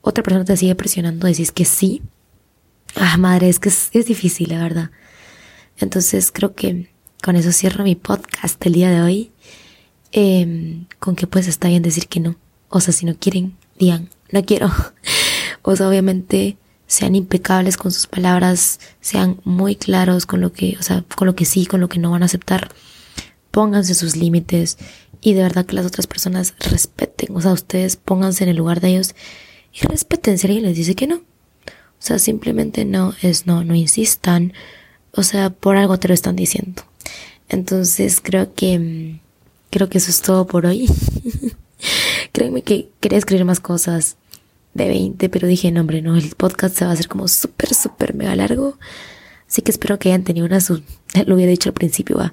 [0.00, 2.02] otra persona te sigue presionando, decís que sí.
[2.94, 4.90] Ah, madre, es que es, difícil, la verdad.
[5.76, 6.88] Entonces creo que
[7.22, 9.30] con eso cierro mi podcast el día de hoy.
[10.12, 12.36] Em, con que pues está bien decir que no.
[12.68, 14.70] O sea, si no quieren, digan, no quiero.
[15.62, 16.56] o sea, obviamente
[16.86, 21.36] sean impecables con sus palabras, sean muy claros con lo que, o sea, con lo
[21.36, 22.70] que sí, con lo que no van a aceptar.
[23.50, 24.78] Pónganse sus límites
[25.20, 28.80] y de verdad que las otras personas respeten, o sea, ustedes pónganse en el lugar
[28.80, 29.14] de ellos
[29.72, 31.16] y respeten si alguien les dice que no.
[31.16, 34.54] O sea, simplemente no es no, no insistan.
[35.12, 36.82] O sea, por algo te lo están diciendo.
[37.48, 39.20] Entonces creo que
[39.70, 40.88] creo que eso es todo por hoy.
[42.32, 44.16] Créeme que quería escribir más cosas
[44.74, 47.74] de 20, pero dije, no, hombre, no, el podcast se va a hacer como súper,
[47.74, 48.78] súper mega largo.
[49.48, 50.82] Así que espero que hayan tenido una su,
[51.26, 52.32] lo había dicho al principio, ¿va?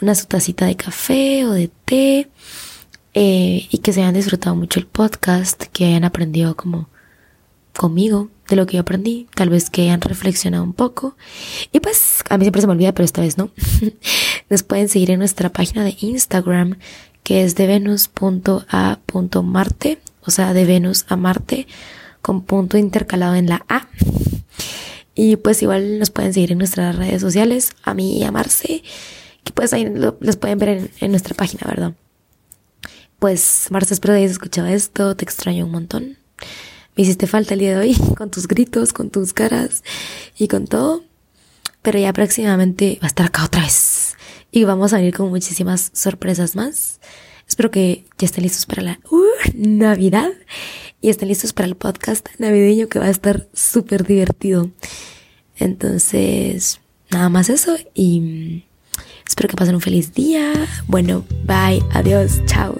[0.00, 2.28] una su tacita de café o de té
[3.14, 6.88] eh, y que se hayan disfrutado mucho el podcast, que hayan aprendido como
[7.76, 11.16] conmigo de lo que yo aprendí, tal vez que hayan reflexionado un poco.
[11.72, 13.50] Y pues a mí siempre se me olvida, pero esta vez no.
[14.50, 16.78] Nos pueden seguir en nuestra página de Instagram,
[17.22, 18.68] que es de venus.a.marte,
[20.22, 21.66] o sea, de Venus a Marte,
[22.22, 23.88] con punto intercalado en la A.
[25.14, 28.82] Y pues igual nos pueden seguir en nuestras redes sociales, a mí y a Marce,
[29.44, 29.90] que pues ahí
[30.20, 31.94] los pueden ver en, en nuestra página, ¿verdad?
[33.18, 35.16] Pues, Marta, espero que hayas escuchado esto.
[35.16, 36.18] Te extraño un montón.
[36.96, 39.84] Me hiciste falta el día de hoy con tus gritos, con tus caras
[40.38, 41.04] y con todo.
[41.82, 44.16] Pero ya próximamente va a estar acá otra vez.
[44.50, 47.00] Y vamos a venir con muchísimas sorpresas más.
[47.46, 49.22] Espero que ya estén listos para la uh,
[49.54, 50.30] Navidad
[51.00, 54.70] y estén listos para el podcast navideño que va a estar súper divertido.
[55.58, 56.80] Entonces,
[57.10, 58.64] nada más eso y
[59.28, 60.52] Espero que pasen un feliz día.
[60.86, 62.76] Bueno, bye, adiós, chao.